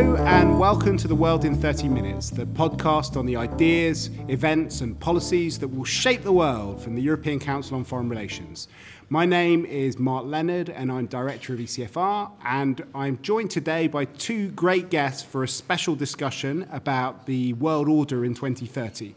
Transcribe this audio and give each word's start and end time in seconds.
Hello, 0.00 0.16
and 0.16 0.58
welcome 0.58 0.96
to 0.96 1.06
The 1.06 1.14
World 1.14 1.44
in 1.44 1.54
30 1.54 1.86
Minutes, 1.88 2.30
the 2.30 2.46
podcast 2.46 3.18
on 3.18 3.26
the 3.26 3.36
ideas, 3.36 4.08
events, 4.28 4.80
and 4.80 4.98
policies 4.98 5.58
that 5.58 5.68
will 5.68 5.84
shape 5.84 6.22
the 6.22 6.32
world 6.32 6.82
from 6.82 6.94
the 6.94 7.02
European 7.02 7.38
Council 7.38 7.76
on 7.76 7.84
Foreign 7.84 8.08
Relations. 8.08 8.66
My 9.10 9.26
name 9.26 9.66
is 9.66 9.98
Mark 9.98 10.24
Leonard, 10.24 10.70
and 10.70 10.90
I'm 10.90 11.04
Director 11.04 11.52
of 11.52 11.58
ECFR, 11.58 12.30
and 12.46 12.82
I'm 12.94 13.20
joined 13.20 13.50
today 13.50 13.88
by 13.88 14.06
two 14.06 14.48
great 14.52 14.88
guests 14.88 15.22
for 15.22 15.44
a 15.44 15.48
special 15.48 15.94
discussion 15.94 16.66
about 16.72 17.26
the 17.26 17.52
world 17.52 17.86
order 17.86 18.24
in 18.24 18.32
2030. 18.32 19.14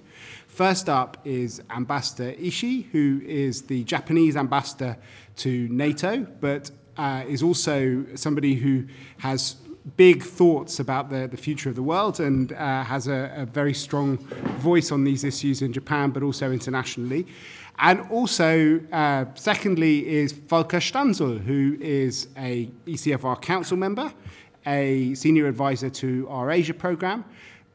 First 0.48 0.90
up 0.90 1.18
is 1.24 1.62
Ambassador 1.70 2.34
Ishii, 2.34 2.90
who 2.92 3.22
is 3.26 3.62
the 3.62 3.86
Japanese 3.86 4.36
ambassador 4.36 4.98
to 5.38 5.70
NATO, 5.70 6.28
but 6.42 6.72
uh, 6.98 7.24
is 7.28 7.42
also 7.42 8.06
somebody 8.16 8.56
who 8.56 8.86
has 9.20 9.56
big 9.98 10.24
thoughts 10.24 10.80
about 10.80 11.10
the, 11.10 11.28
the 11.28 11.38
future 11.38 11.70
of 11.70 11.76
the 11.76 11.84
world 11.84 12.20
and 12.20 12.54
uh, 12.54 12.84
has 12.84 13.08
a, 13.08 13.34
a, 13.36 13.46
very 13.46 13.74
strong 13.74 14.18
voice 14.60 14.92
on 14.92 15.04
these 15.04 15.24
issues 15.24 15.62
in 15.62 15.74
Japan, 15.74 16.10
but 16.10 16.24
also 16.24 16.52
internationally. 16.52 17.28
And 17.80 18.02
also, 18.10 18.80
uh, 18.92 19.26
secondly, 19.36 20.08
is 20.08 20.32
Volker 20.32 20.78
Stanzel, 20.78 21.40
who 21.40 21.78
is 21.82 22.28
a 22.38 22.70
ECFR 22.86 23.42
council 23.42 23.76
member, 23.76 24.14
a 24.66 25.14
senior 25.16 25.48
advisor 25.48 25.90
to 25.90 26.28
our 26.30 26.52
Asia 26.52 26.74
program, 26.74 27.26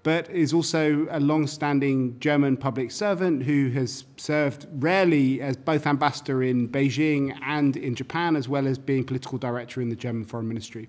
but 0.05 0.31
is 0.31 0.55
also 0.55 1.07
a 1.11 1.21
long-standing 1.21 2.19
German 2.21 2.57
public 2.57 2.91
servant 2.91 3.43
who 3.43 3.69
has 3.71 4.05
served 4.17 4.67
rarely 4.75 5.43
as 5.43 5.57
both 5.57 5.87
ambassador 5.87 6.43
in 6.43 6.69
Beijing 6.69 7.37
and 7.43 7.77
in 7.77 7.95
Japan, 7.95 8.37
as 8.37 8.49
well 8.49 8.67
as 8.67 8.79
being 8.79 9.05
political 9.05 9.37
director 9.37 9.83
in 9.83 9.91
the 9.91 9.97
German 9.97 10.25
Foreign 10.25 10.49
Ministry. 10.49 10.89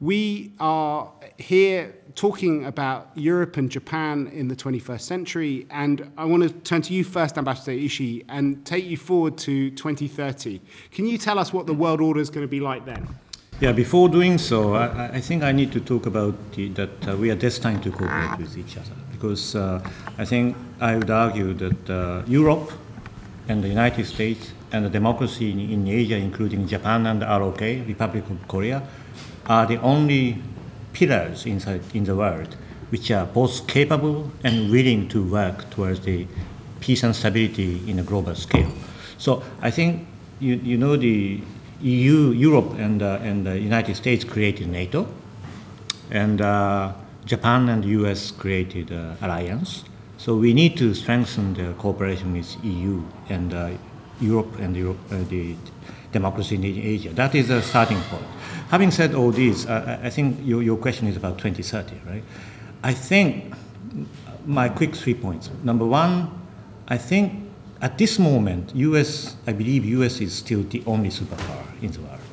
We 0.00 0.52
are 0.60 1.10
here 1.38 1.94
talking 2.14 2.66
about 2.66 3.10
Europe 3.14 3.56
and 3.56 3.70
Japan 3.70 4.26
in 4.26 4.48
the 4.48 4.54
21st 4.54 5.00
century, 5.00 5.66
and 5.70 6.12
I 6.18 6.26
want 6.26 6.42
to 6.42 6.50
turn 6.50 6.82
to 6.82 6.92
you 6.92 7.02
first, 7.02 7.38
Ambassador 7.38 7.72
Ishii, 7.72 8.26
and 8.28 8.62
take 8.66 8.84
you 8.84 8.98
forward 8.98 9.38
to 9.38 9.70
2030. 9.70 10.60
Can 10.90 11.06
you 11.06 11.16
tell 11.16 11.38
us 11.38 11.50
what 11.50 11.66
the 11.66 11.72
world 11.72 12.02
order 12.02 12.20
is 12.20 12.28
going 12.28 12.44
to 12.44 12.50
be 12.50 12.60
like 12.60 12.84
then? 12.84 13.08
Yeah, 13.58 13.72
before 13.72 14.10
doing 14.10 14.36
so, 14.36 14.74
I, 14.74 15.14
I 15.14 15.20
think 15.22 15.42
I 15.42 15.52
need 15.52 15.72
to 15.72 15.80
talk 15.80 16.04
about 16.04 16.34
the, 16.52 16.68
that 16.70 17.08
uh, 17.08 17.16
we 17.16 17.30
are 17.30 17.34
destined 17.34 17.82
to 17.84 17.90
cooperate 17.90 18.38
with 18.38 18.58
each 18.58 18.76
other, 18.76 18.92
because 19.12 19.56
uh, 19.56 19.80
I 20.18 20.26
think 20.26 20.58
I 20.78 20.98
would 20.98 21.10
argue 21.10 21.54
that 21.54 21.90
uh, 21.90 22.22
Europe 22.26 22.70
and 23.48 23.64
the 23.64 23.68
United 23.68 24.04
States 24.04 24.52
and 24.72 24.84
the 24.84 24.90
democracy 24.90 25.52
in, 25.52 25.60
in 25.60 25.88
Asia, 25.88 26.16
including 26.16 26.68
Japan 26.68 27.06
and 27.06 27.22
the 27.22 27.26
ROK, 27.26 27.60
Republic 27.86 28.28
of 28.28 28.46
Korea, 28.46 28.82
are 29.48 29.66
the 29.66 29.80
only 29.80 30.42
pillars 30.92 31.46
inside 31.46 31.82
in 31.94 32.04
the 32.04 32.16
world 32.16 32.56
which 32.90 33.10
are 33.10 33.26
both 33.26 33.66
capable 33.66 34.30
and 34.44 34.70
willing 34.70 35.08
to 35.08 35.22
work 35.24 35.68
towards 35.70 36.00
the 36.00 36.26
peace 36.80 37.02
and 37.02 37.14
stability 37.14 37.82
in 37.90 37.98
a 37.98 38.02
global 38.02 38.34
scale. 38.34 38.70
So 39.18 39.42
I 39.60 39.70
think 39.70 40.06
you, 40.40 40.54
you 40.56 40.76
know 40.76 40.96
the 40.96 41.40
EU, 41.82 42.30
Europe, 42.30 42.74
and, 42.78 43.02
uh, 43.02 43.18
and 43.22 43.46
the 43.46 43.58
United 43.58 43.96
States 43.96 44.24
created 44.24 44.68
NATO, 44.68 45.06
and 46.10 46.40
uh, 46.40 46.92
Japan 47.24 47.68
and 47.68 47.82
the 47.82 47.88
US 47.88 48.30
created 48.30 48.92
uh, 48.92 49.14
alliance. 49.20 49.84
So 50.16 50.36
we 50.36 50.54
need 50.54 50.76
to 50.78 50.94
strengthen 50.94 51.54
the 51.54 51.74
cooperation 51.74 52.32
with 52.32 52.56
EU 52.64 53.02
and 53.28 53.52
uh, 53.52 53.70
Europe 54.20 54.58
and 54.58 54.76
Europe, 54.76 54.98
uh, 55.10 55.18
the 55.28 55.56
democracy 56.18 56.54
in 56.56 56.64
Asia. 56.64 57.10
That 57.22 57.34
is 57.34 57.50
a 57.50 57.60
starting 57.62 58.00
point. 58.12 58.28
Having 58.74 58.90
said 58.98 59.14
all 59.14 59.32
this, 59.42 59.66
uh, 59.66 60.00
I 60.02 60.10
think 60.10 60.26
your, 60.50 60.62
your 60.62 60.78
question 60.86 61.06
is 61.06 61.16
about 61.16 61.38
2030, 61.38 62.00
right? 62.10 62.24
I 62.82 62.92
think 62.92 63.54
my 64.46 64.68
quick 64.68 64.94
three 64.94 65.14
points. 65.14 65.50
Number 65.62 65.86
one, 65.86 66.14
I 66.88 66.98
think 66.98 67.24
at 67.80 67.98
this 67.98 68.18
moment, 68.18 68.74
US, 68.74 69.36
I 69.46 69.52
believe 69.52 69.84
US 69.84 70.20
is 70.20 70.32
still 70.34 70.62
the 70.74 70.82
only 70.86 71.10
superpower 71.10 71.64
in 71.82 71.90
the 71.92 72.00
world. 72.00 72.32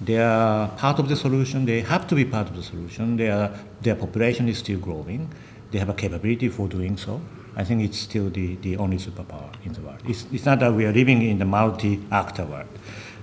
They 0.00 0.18
are 0.18 0.68
part 0.76 0.98
of 0.98 1.08
the 1.08 1.16
solution. 1.16 1.64
They 1.64 1.80
have 1.80 2.06
to 2.08 2.14
be 2.14 2.24
part 2.24 2.48
of 2.50 2.56
the 2.56 2.62
solution. 2.62 3.16
They 3.16 3.30
are, 3.30 3.50
their 3.82 3.94
population 3.94 4.48
is 4.48 4.58
still 4.58 4.78
growing. 4.78 5.32
They 5.70 5.78
have 5.78 5.88
a 5.88 5.94
capability 5.94 6.48
for 6.48 6.68
doing 6.68 6.96
so. 6.96 7.20
I 7.56 7.64
think 7.64 7.82
it's 7.82 7.98
still 7.98 8.28
the, 8.28 8.56
the 8.56 8.76
only 8.76 8.98
superpower 8.98 9.50
in 9.64 9.72
the 9.72 9.80
world. 9.80 10.00
It's, 10.06 10.26
it's 10.30 10.44
not 10.44 10.60
that 10.60 10.74
we 10.74 10.84
are 10.84 10.92
living 10.92 11.22
in 11.22 11.38
the 11.38 11.46
multi-actor 11.46 12.44
world. 12.44 12.68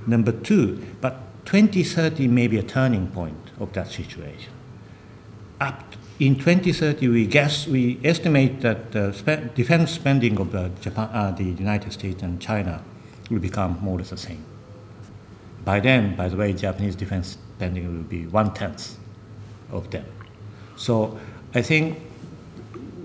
Number 0.07 0.31
two, 0.31 0.83
but 1.01 1.17
2030 1.45 2.27
may 2.27 2.47
be 2.47 2.57
a 2.57 2.63
turning 2.63 3.07
point 3.07 3.51
of 3.59 3.71
that 3.73 3.87
situation. 3.87 4.51
Up 5.61 5.83
in 6.19 6.35
2030, 6.35 7.07
we 7.09 7.27
guess 7.27 7.67
we 7.67 7.99
estimate 8.03 8.61
that 8.61 9.13
spe- 9.15 9.53
defense 9.53 9.91
spending 9.91 10.39
of 10.39 10.51
the, 10.51 10.71
Japan, 10.81 11.09
uh, 11.13 11.31
the 11.31 11.43
United 11.43 11.93
States 11.93 12.23
and 12.23 12.41
China 12.41 12.83
will 13.29 13.39
become 13.39 13.77
more 13.81 13.95
or 13.95 13.99
less 13.99 14.09
the 14.09 14.17
same. 14.17 14.43
By 15.63 15.79
then, 15.79 16.15
by 16.15 16.27
the 16.27 16.35
way, 16.35 16.53
Japanese 16.53 16.95
defense 16.95 17.37
spending 17.55 17.85
will 17.85 18.03
be 18.03 18.25
one 18.27 18.53
tenth 18.53 18.97
of 19.71 19.89
them. 19.91 20.05
So 20.75 21.19
I 21.53 21.61
think 21.61 21.99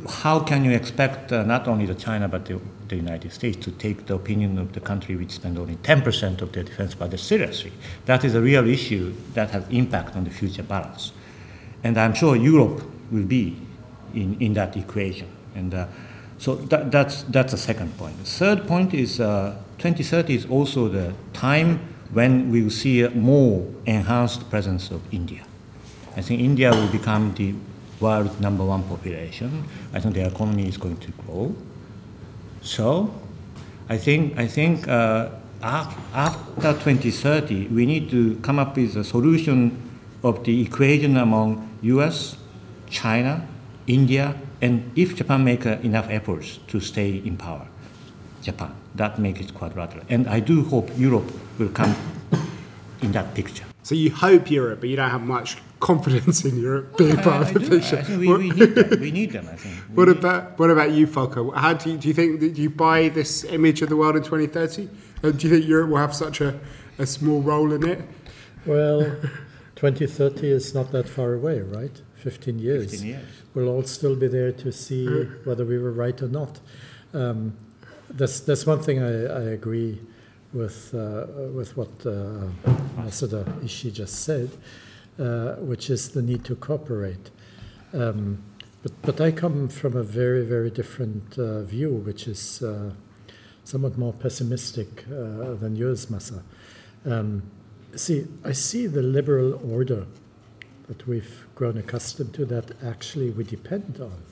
how 0.06 0.40
can 0.40 0.64
you 0.64 0.72
expect 0.72 1.32
uh, 1.32 1.42
not 1.42 1.66
only 1.68 1.86
the 1.86 1.94
China 1.94 2.28
but 2.28 2.44
the, 2.44 2.60
the, 2.88 2.96
United 2.96 3.32
States 3.32 3.56
to 3.64 3.70
take 3.72 4.06
the 4.06 4.14
opinion 4.14 4.58
of 4.58 4.72
the 4.72 4.80
country 4.80 5.16
which 5.16 5.32
spend 5.32 5.58
only 5.58 5.76
10% 5.76 6.42
of 6.42 6.52
their 6.52 6.62
defense 6.62 6.94
budget 6.94 7.20
seriously? 7.20 7.72
That 8.06 8.24
is 8.24 8.34
a 8.34 8.40
real 8.40 8.68
issue 8.68 9.14
that 9.34 9.50
has 9.50 9.68
impact 9.70 10.16
on 10.16 10.24
the 10.24 10.30
future 10.30 10.62
balance. 10.62 11.12
And 11.82 11.98
I'm 11.98 12.14
sure 12.14 12.36
Europe 12.36 12.82
will 13.10 13.24
be 13.24 13.56
in, 14.14 14.36
in 14.40 14.54
that 14.54 14.76
equation. 14.76 15.28
And 15.54 15.74
uh, 15.74 15.86
so 16.38 16.56
that, 16.56 16.90
that's, 16.90 17.22
that's 17.24 17.52
the 17.52 17.58
second 17.58 17.96
point. 17.98 18.18
The 18.18 18.24
third 18.24 18.66
point 18.66 18.94
is 18.94 19.20
uh, 19.20 19.56
2030 19.78 20.34
is 20.34 20.46
also 20.46 20.88
the 20.88 21.14
time 21.32 21.80
when 22.12 22.50
we 22.50 22.62
will 22.62 22.70
see 22.70 23.02
a 23.02 23.10
more 23.10 23.66
enhanced 23.86 24.48
presence 24.50 24.90
of 24.90 25.02
India. 25.12 25.44
I 26.16 26.22
think 26.22 26.40
India 26.40 26.70
will 26.70 26.88
become 26.88 27.34
the 27.34 27.54
world 28.00 28.40
number 28.40 28.64
one 28.64 28.82
population. 28.84 29.64
I 29.92 30.00
think 30.00 30.14
the 30.14 30.26
economy 30.26 30.68
is 30.68 30.76
going 30.76 30.98
to 30.98 31.10
grow. 31.12 31.54
So, 32.62 33.12
I 33.88 33.96
think 33.96 34.38
I 34.38 34.46
think 34.46 34.86
uh, 34.88 35.30
after 35.62 36.72
2030, 36.72 37.68
we 37.68 37.86
need 37.86 38.10
to 38.10 38.36
come 38.42 38.58
up 38.58 38.76
with 38.76 38.96
a 38.96 39.04
solution 39.04 39.82
of 40.22 40.44
the 40.44 40.62
equation 40.62 41.16
among 41.16 41.68
U.S., 41.82 42.36
China, 42.90 43.46
India, 43.86 44.34
and 44.60 44.90
if 44.96 45.14
Japan 45.14 45.44
make 45.44 45.64
enough 45.66 46.08
efforts 46.10 46.58
to 46.68 46.80
stay 46.80 47.22
in 47.24 47.36
power, 47.36 47.66
Japan, 48.42 48.74
that 48.94 49.18
makes 49.18 49.40
it 49.40 49.54
quadrilateral. 49.54 50.04
And 50.08 50.26
I 50.26 50.40
do 50.40 50.64
hope 50.64 50.90
Europe 50.96 51.30
will 51.58 51.68
come 51.68 51.94
in 53.02 53.12
that 53.12 53.34
picture. 53.34 53.64
So 53.88 53.94
you 53.94 54.10
hope 54.10 54.50
Europe, 54.50 54.80
but 54.80 54.90
you 54.90 54.96
don't 54.96 55.08
have 55.08 55.22
much 55.22 55.56
confidence 55.80 56.44
in 56.44 56.60
Europe 56.60 56.98
being 56.98 57.16
part 57.16 57.48
of 57.48 57.54
the 57.54 57.60
picture. 57.60 58.04
We, 58.18 58.28
we, 58.36 58.50
need 58.52 58.74
them. 58.74 59.00
We 59.00 59.10
need 59.10 59.32
them. 59.32 59.48
I 59.50 59.56
think. 59.56 59.76
We 59.88 59.94
what 59.94 60.10
about 60.10 60.58
what 60.58 60.68
about 60.68 60.90
you, 60.90 61.06
Volker? 61.06 61.50
How 61.52 61.72
do 61.72 61.92
you, 61.92 61.96
do 61.96 62.06
you 62.06 62.12
think 62.12 62.40
that 62.40 62.58
you 62.58 62.68
buy 62.68 63.08
this 63.08 63.44
image 63.44 63.80
of 63.80 63.88
the 63.88 63.96
world 63.96 64.16
in 64.16 64.22
2030? 64.22 64.90
Uh, 65.24 65.30
do 65.30 65.48
you 65.48 65.54
think 65.54 65.66
Europe 65.66 65.88
will 65.88 65.96
have 65.96 66.14
such 66.14 66.42
a, 66.42 66.60
a 66.98 67.06
small 67.06 67.40
role 67.40 67.72
in 67.72 67.88
it? 67.88 68.00
Well, 68.66 69.00
2030 69.76 70.50
is 70.50 70.74
not 70.74 70.92
that 70.92 71.08
far 71.08 71.32
away, 71.32 71.62
right? 71.62 72.02
15 72.16 72.58
years. 72.58 72.90
15 72.90 73.08
years. 73.08 73.24
We'll 73.54 73.70
all 73.70 73.84
still 73.84 74.16
be 74.16 74.28
there 74.28 74.52
to 74.52 74.70
see 74.70 75.06
whether 75.44 75.64
we 75.64 75.78
were 75.78 75.92
right 75.92 76.20
or 76.20 76.28
not. 76.28 76.60
Um, 77.14 77.56
that's 78.10 78.40
that's 78.40 78.66
one 78.66 78.82
thing 78.82 79.02
I, 79.02 79.24
I 79.24 79.42
agree 79.56 79.98
with 80.52 80.94
uh, 80.94 81.26
with 81.52 81.76
what 81.76 81.90
uh, 82.06 82.46
Ambassador 82.96 83.44
Ishii 83.62 83.92
just 83.92 84.24
said, 84.24 84.50
uh, 85.18 85.54
which 85.56 85.90
is 85.90 86.10
the 86.10 86.22
need 86.22 86.44
to 86.44 86.56
cooperate. 86.56 87.30
Um, 87.92 88.42
but 88.82 88.92
but 89.02 89.20
I 89.20 89.30
come 89.32 89.68
from 89.68 89.96
a 89.96 90.02
very 90.02 90.44
very 90.44 90.70
different 90.70 91.38
uh, 91.38 91.62
view, 91.62 91.92
which 91.92 92.26
is 92.28 92.62
uh, 92.62 92.92
somewhat 93.64 93.98
more 93.98 94.12
pessimistic 94.12 95.04
uh, 95.08 95.54
than 95.54 95.76
yours, 95.76 96.06
Masa. 96.06 96.42
Um, 97.04 97.42
see, 97.94 98.26
I 98.44 98.52
see 98.52 98.86
the 98.86 99.02
liberal 99.02 99.60
order 99.70 100.06
that 100.86 101.06
we've 101.06 101.46
grown 101.54 101.76
accustomed 101.76 102.32
to 102.34 102.46
that 102.46 102.82
actually 102.82 103.30
we 103.30 103.44
depend 103.44 104.00
on, 104.00 104.22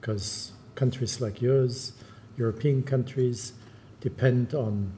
because 0.00 0.52
countries 0.74 1.20
like 1.20 1.40
yours, 1.40 1.92
European 2.36 2.82
countries, 2.82 3.54
depend 4.02 4.54
on 4.54 4.92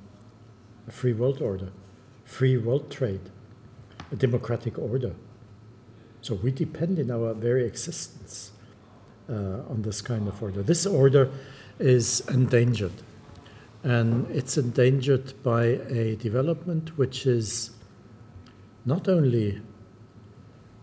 a 0.87 0.91
free 0.91 1.13
world 1.13 1.41
order, 1.41 1.71
free 2.25 2.57
world 2.57 2.91
trade, 2.91 3.31
a 4.13 4.17
democratic 4.17 4.79
order. 4.79 5.15
So 6.21 6.35
we 6.35 6.51
depend 6.51 6.99
in 6.99 7.11
our 7.11 7.35
very 7.35 7.67
existence 7.67 8.53
uh, 9.29 9.63
on 9.69 9.83
this 9.83 10.01
kind 10.01 10.29
of 10.29 10.43
order. 10.43 10.63
This 10.63 10.87
order 10.87 11.31
is 11.79 12.21
endangered, 12.29 13.03
and 13.83 14.31
it's 14.31 14.57
endangered 14.57 15.43
by 15.43 15.65
a 15.65 16.17
development 16.17 16.97
which 16.97 17.27
is 17.27 17.71
not 18.85 19.09
only 19.09 19.61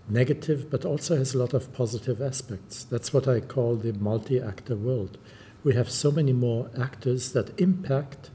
negative, 0.09 0.69
but 0.69 0.85
also 0.85 1.15
has 1.17 1.33
a 1.33 1.37
lot 1.37 1.53
of 1.53 1.71
positive 1.73 2.21
aspects. 2.21 2.83
That's 2.83 3.13
what 3.13 3.27
I 3.27 3.39
call 3.39 3.75
the 3.75 3.93
multi 3.93 4.39
actor 4.39 4.75
world. 4.75 5.17
We 5.63 5.73
have 5.75 5.89
so 5.89 6.11
many 6.11 6.33
more 6.33 6.69
actors 6.77 7.33
that 7.33 7.59
impact 7.59 8.31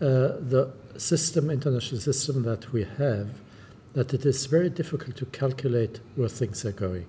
the 0.00 0.72
system, 0.96 1.50
international 1.50 2.00
system 2.00 2.42
that 2.42 2.72
we 2.72 2.84
have, 2.98 3.28
that 3.92 4.14
it 4.14 4.24
is 4.24 4.46
very 4.46 4.70
difficult 4.70 5.16
to 5.16 5.26
calculate 5.26 6.00
where 6.16 6.28
things 6.28 6.64
are 6.64 6.72
going. 6.72 7.06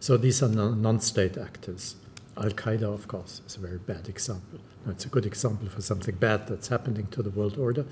So 0.00 0.16
these 0.16 0.42
are 0.42 0.48
non 0.48 1.00
state 1.00 1.36
actors. 1.36 1.96
Al 2.36 2.50
Qaeda, 2.50 2.82
of 2.82 3.08
course, 3.08 3.42
is 3.46 3.56
a 3.56 3.60
very 3.60 3.78
bad 3.78 4.08
example. 4.08 4.60
it's 4.86 5.04
a 5.04 5.08
good 5.08 5.26
example 5.26 5.68
for 5.68 5.82
something 5.82 6.14
bad 6.14 6.46
that's 6.46 6.68
happening 6.68 7.06
to 7.08 7.22
the 7.22 7.30
world 7.30 7.58
order. 7.58 7.84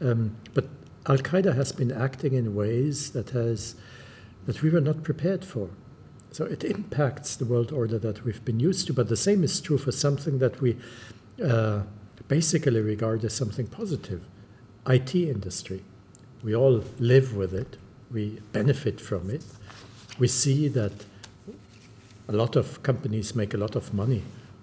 Um, 0.00 0.36
but 0.54 0.68
Al 1.06 1.18
Qaeda 1.18 1.56
has 1.56 1.72
been 1.72 1.90
acting 1.90 2.34
in 2.34 2.54
ways 2.54 3.10
that 3.12 3.30
has 3.30 3.74
that 4.46 4.62
we 4.62 4.70
were 4.70 4.80
not 4.80 5.02
prepared 5.02 5.44
for. 5.44 5.70
So 6.30 6.44
it 6.44 6.62
impacts 6.64 7.36
the 7.36 7.44
world 7.44 7.72
order 7.72 7.98
that 7.98 8.24
we've 8.24 8.44
been 8.44 8.60
used 8.60 8.86
to. 8.86 8.92
But 8.92 9.08
the 9.08 9.16
same 9.16 9.42
is 9.42 9.60
true 9.60 9.78
for 9.78 9.92
something 9.92 10.38
that 10.38 10.60
we 10.60 10.76
uh, 11.44 11.82
basically 12.30 12.80
regard 12.80 13.24
as 13.24 13.34
something 13.34 13.66
positive. 13.66 14.22
IT 14.86 15.16
industry. 15.16 15.82
We 16.44 16.54
all 16.54 16.84
live 17.00 17.34
with 17.34 17.52
it. 17.52 17.76
We 18.12 18.40
benefit 18.52 19.00
from 19.00 19.30
it. 19.30 19.44
We 20.16 20.28
see 20.28 20.68
that 20.68 20.92
a 22.28 22.32
lot 22.32 22.54
of 22.54 22.84
companies 22.84 23.34
make 23.34 23.52
a 23.52 23.56
lot 23.56 23.74
of 23.74 23.92
money 23.92 24.22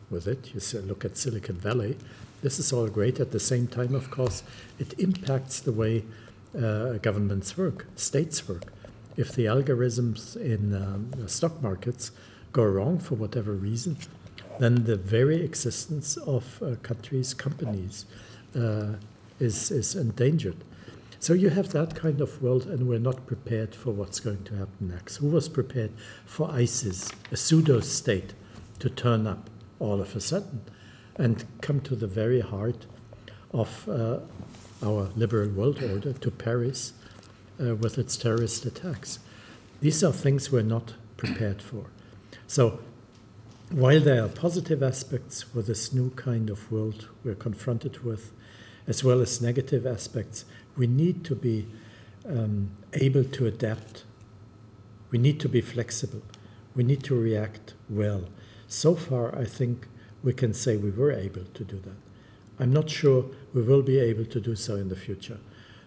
with 0.09 0.27
it. 0.27 0.53
You 0.53 0.79
look 0.83 1.03
at 1.03 1.17
Silicon 1.17 1.57
Valley. 1.57 1.97
This 2.41 2.57
is 2.57 2.71
all 2.71 2.87
great. 2.87 3.19
At 3.19 3.31
the 3.31 3.39
same 3.39 3.67
time, 3.67 3.93
of 3.93 4.09
course, 4.11 4.43
it 4.79 4.97
impacts 4.97 5.59
the 5.59 5.73
way 5.73 6.05
uh, 6.55 6.93
governments 7.01 7.57
work, 7.57 7.85
states 7.97 8.47
work. 8.47 8.63
If 9.17 9.33
the 9.35 9.43
algorithms 9.45 10.37
in 10.37 10.73
um, 10.73 11.27
stock 11.27 11.61
markets 11.61 12.11
go 12.53 12.63
wrong 12.63 12.97
for 12.97 13.15
whatever 13.15 13.51
reason, 13.51 13.97
then 14.59 14.86
the 14.86 14.95
very 14.95 15.44
existence 15.44 16.18
of 16.18 16.62
uh, 16.62 16.75
countries, 16.81 17.33
companies, 17.33 18.06
uh, 18.56 18.94
is, 19.39 19.71
is 19.71 19.95
endangered. 19.95 20.63
So 21.19 21.33
you 21.33 21.50
have 21.50 21.69
that 21.69 21.95
kind 21.95 22.21
of 22.21 22.42
world, 22.42 22.68
and 22.68 22.88
we're 22.88 23.00
not 23.00 23.25
prepared 23.25 23.74
for 23.74 23.92
what's 23.92 24.19
going 24.19 24.44
to 24.45 24.56
happen 24.56 24.89
next. 24.89 25.18
Who 25.18 25.27
was 25.27 25.50
prepared 25.50 25.92
for 26.25 26.50
ISIS, 26.51 27.12
a 27.31 27.38
pseudo 27.38 27.80
state, 27.80 28.33
to 28.80 28.89
turn 28.89 29.25
up 29.25 29.50
all 29.80 30.00
of 30.00 30.15
a 30.15 30.21
sudden 30.21 30.62
and 31.15 31.44
come 31.62 31.81
to 31.81 31.95
the 31.95 32.06
very 32.07 32.42
heart 32.42 32.86
of 33.51 33.89
uh, 33.89 34.19
our 34.83 35.09
liberal 35.15 35.50
world 35.50 35.81
order, 35.81 36.13
to 36.13 36.30
Paris, 36.31 36.94
uh, 37.59 37.75
with 37.75 37.98
its 37.98 38.15
terrorist 38.15 38.65
attacks? 38.65 39.18
These 39.81 40.04
are 40.04 40.13
things 40.13 40.51
we're 40.51 40.62
not 40.62 40.94
prepared 41.18 41.62
for. 41.62 41.86
So 42.45 42.80
while 43.71 43.99
there 43.99 44.23
are 44.23 44.29
positive 44.29 44.81
aspects 44.81 45.53
with 45.53 45.67
this 45.67 45.91
new 45.91 46.09
kind 46.11 46.49
of 46.49 46.71
world 46.71 47.09
we're 47.23 47.35
confronted 47.35 48.03
with, 48.03 48.31
as 48.87 49.03
well 49.03 49.19
as 49.19 49.41
negative 49.41 49.85
aspects, 49.85 50.45
we 50.77 50.87
need 50.87 51.25
to 51.25 51.35
be 51.35 51.67
um, 52.27 52.71
able 52.93 53.25
to 53.25 53.45
adapt. 53.45 54.05
We 55.11 55.17
need 55.17 55.39
to 55.41 55.49
be 55.49 55.59
flexible. 55.59 56.21
We 56.75 56.83
need 56.83 57.03
to 57.03 57.15
react 57.15 57.73
well. 57.89 58.25
So 58.69 58.95
far, 58.95 59.37
I 59.37 59.43
think 59.43 59.87
we 60.23 60.31
can 60.31 60.53
say 60.53 60.77
we 60.77 60.91
were 60.91 61.11
able 61.11 61.43
to 61.53 61.63
do 61.63 61.79
that. 61.79 61.97
I'm 62.59 62.71
not 62.71 62.89
sure 62.89 63.25
we 63.53 63.61
will 63.61 63.81
be 63.81 63.99
able 63.99 64.25
to 64.25 64.39
do 64.39 64.55
so 64.55 64.75
in 64.75 64.87
the 64.87 64.95
future. 64.95 65.39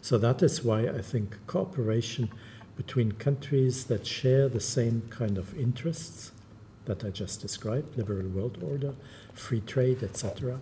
So 0.03 0.19
that 0.19 0.43
is 0.43 0.63
why 0.63 0.83
I 0.83 1.01
think 1.01 1.39
cooperation 1.47 2.31
between 2.77 3.13
countries 3.13 3.85
that 3.87 4.07
share 4.07 4.49
the 4.49 4.61
same 4.61 5.03
kind 5.11 5.39
of 5.39 5.59
interests 5.59 6.33
that 6.87 7.05
I 7.05 7.11
just 7.11 7.41
described 7.41 7.97
liberal 7.97 8.29
world 8.29 8.59
order, 8.63 8.95
free 9.35 9.61
trade, 9.61 10.03
etc., 10.03 10.61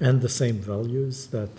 and 0.00 0.20
the 0.20 0.28
same 0.28 0.58
values 0.58 1.28
that 1.28 1.50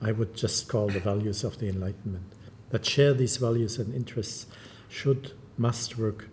I 0.00 0.12
would 0.12 0.34
just 0.34 0.68
call 0.68 0.88
the 0.88 1.00
values 1.00 1.44
of 1.44 1.58
the 1.58 1.68
Enlightenment, 1.68 2.32
that 2.70 2.84
share 2.84 3.14
these 3.14 3.36
values 3.38 3.78
and 3.78 3.94
interests 3.94 4.46
should, 4.88 5.32
must 5.56 5.98
work 5.98 6.28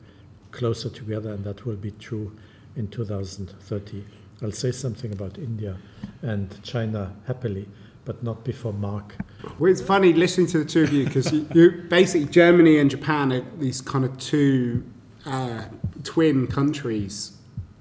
closer 0.52 0.90
together, 0.90 1.32
and 1.32 1.44
that 1.46 1.66
will 1.66 1.76
be 1.76 1.92
true 1.92 2.36
in 2.76 2.88
2030. 2.88 4.04
I'll 4.42 4.52
say 4.52 4.72
something 4.72 5.12
about 5.12 5.38
India 5.38 5.78
and 6.22 6.62
China 6.64 7.14
happily, 7.26 7.68
but 8.04 8.22
not 8.22 8.44
before 8.44 8.74
Mark. 8.74 9.16
Well, 9.58 9.72
it's 9.72 9.82
funny 9.82 10.14
listening 10.14 10.48
to 10.48 10.60
the 10.60 10.66
two 10.66 10.84
of 10.84 10.94
you 10.94 11.06
because 11.06 11.32
you, 11.32 11.48
you, 11.54 11.72
basically 11.90 12.28
Germany 12.28 12.78
and 12.80 12.90
Japan 12.90 13.32
are 13.34 13.46
these 13.58 13.82
kind 13.82 14.06
of 14.06 14.18
two 14.18 14.84
uh, 15.26 15.64
twin 16.06 16.48
countries 16.48 17.38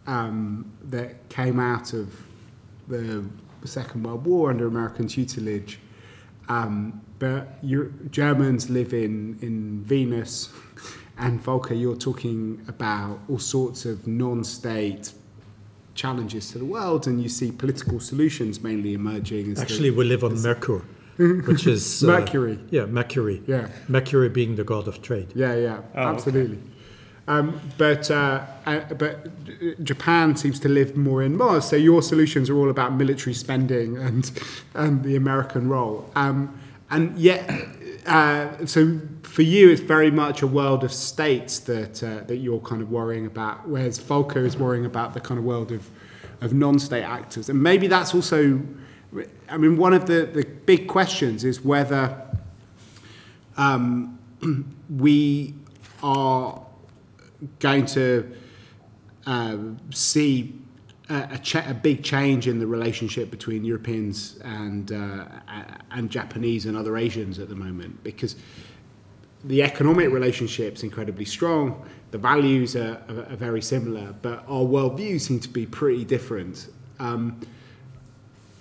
um, 0.06 0.72
that 0.82 1.28
came 1.28 1.60
out 1.60 1.92
of 1.92 2.12
the 2.88 3.24
Second 3.64 4.02
World 4.04 4.26
War 4.26 4.50
under 4.50 4.66
American 4.66 5.06
tutelage. 5.06 5.78
Um, 6.48 7.00
but 7.18 7.64
Germans 8.10 8.68
live 8.68 8.92
in, 8.92 9.38
in 9.40 9.82
Venus, 9.84 10.50
and 11.18 11.40
Volker, 11.40 11.74
you're 11.74 11.96
talking 11.96 12.62
about 12.68 13.20
all 13.28 13.38
sorts 13.38 13.84
of 13.84 14.06
non 14.06 14.44
state 14.44 15.12
challenges 15.94 16.50
to 16.50 16.58
the 16.58 16.64
world, 16.64 17.06
and 17.06 17.22
you 17.22 17.28
see 17.28 17.52
political 17.52 18.00
solutions 18.00 18.60
mainly 18.60 18.94
emerging. 18.94 19.56
Actually, 19.58 19.90
the, 19.90 19.96
we 19.96 20.04
live 20.04 20.24
on 20.24 20.40
Mercury. 20.42 20.82
which 21.16 21.68
is 21.68 22.02
uh, 22.02 22.08
Mercury. 22.08 22.58
Yeah, 22.70 22.86
Mercury. 22.86 23.40
Yeah, 23.46 23.68
Mercury 23.86 24.28
being 24.28 24.56
the 24.56 24.64
god 24.64 24.88
of 24.88 25.00
trade. 25.00 25.28
Yeah, 25.34 25.54
yeah, 25.54 25.80
oh, 25.94 26.00
absolutely. 26.00 26.56
Okay. 26.56 26.73
Um, 27.26 27.60
but 27.78 28.10
uh, 28.10 28.44
uh, 28.66 28.80
but 28.94 29.28
Japan 29.82 30.36
seems 30.36 30.60
to 30.60 30.68
live 30.68 30.96
more 30.96 31.22
in 31.22 31.36
Mars. 31.36 31.66
So 31.66 31.76
your 31.76 32.02
solutions 32.02 32.50
are 32.50 32.56
all 32.56 32.70
about 32.70 32.94
military 32.94 33.34
spending 33.34 33.96
and 33.96 34.30
and 34.74 35.02
the 35.02 35.16
American 35.16 35.68
role. 35.68 36.10
Um, 36.14 36.60
and 36.90 37.16
yet, 37.18 37.50
uh, 38.06 38.66
so 38.66 39.00
for 39.22 39.42
you, 39.42 39.70
it's 39.70 39.80
very 39.80 40.10
much 40.10 40.42
a 40.42 40.46
world 40.46 40.84
of 40.84 40.92
states 40.92 41.60
that 41.60 42.02
uh, 42.02 42.24
that 42.24 42.36
you're 42.36 42.60
kind 42.60 42.82
of 42.82 42.90
worrying 42.90 43.26
about, 43.26 43.66
whereas 43.66 43.98
Volker 43.98 44.44
is 44.44 44.58
worrying 44.58 44.84
about 44.84 45.14
the 45.14 45.20
kind 45.20 45.38
of 45.38 45.44
world 45.44 45.72
of 45.72 45.88
of 46.40 46.52
non-state 46.52 47.02
actors. 47.02 47.48
And 47.48 47.62
maybe 47.62 47.86
that's 47.86 48.14
also, 48.14 48.60
I 49.48 49.56
mean, 49.56 49.76
one 49.76 49.94
of 49.94 50.06
the, 50.06 50.26
the 50.26 50.44
big 50.66 50.88
questions 50.88 51.44
is 51.44 51.64
whether 51.64 52.20
um, 53.56 54.18
we 54.90 55.54
are 56.02 56.60
going 57.58 57.86
to 57.86 58.34
uh, 59.26 59.56
see 59.90 60.54
a, 61.08 61.28
a, 61.32 61.38
ch- 61.38 61.56
a, 61.56 61.74
big 61.74 62.02
change 62.02 62.48
in 62.48 62.58
the 62.58 62.66
relationship 62.66 63.30
between 63.30 63.64
Europeans 63.64 64.38
and 64.44 64.92
uh, 64.92 65.26
and 65.90 66.10
Japanese 66.10 66.66
and 66.66 66.76
other 66.76 66.96
Asians 66.96 67.38
at 67.38 67.48
the 67.48 67.54
moment 67.54 68.02
because 68.02 68.36
the 69.44 69.62
economic 69.62 70.10
relationship's 70.10 70.82
incredibly 70.82 71.24
strong. 71.24 71.84
The 72.10 72.18
values 72.18 72.76
are, 72.76 73.02
are, 73.08 73.24
are 73.32 73.36
very 73.36 73.60
similar, 73.60 74.14
but 74.22 74.44
our 74.48 74.62
worldviews 74.62 75.22
seem 75.22 75.40
to 75.40 75.48
be 75.48 75.66
pretty 75.66 76.04
different. 76.04 76.68
Um, 76.98 77.40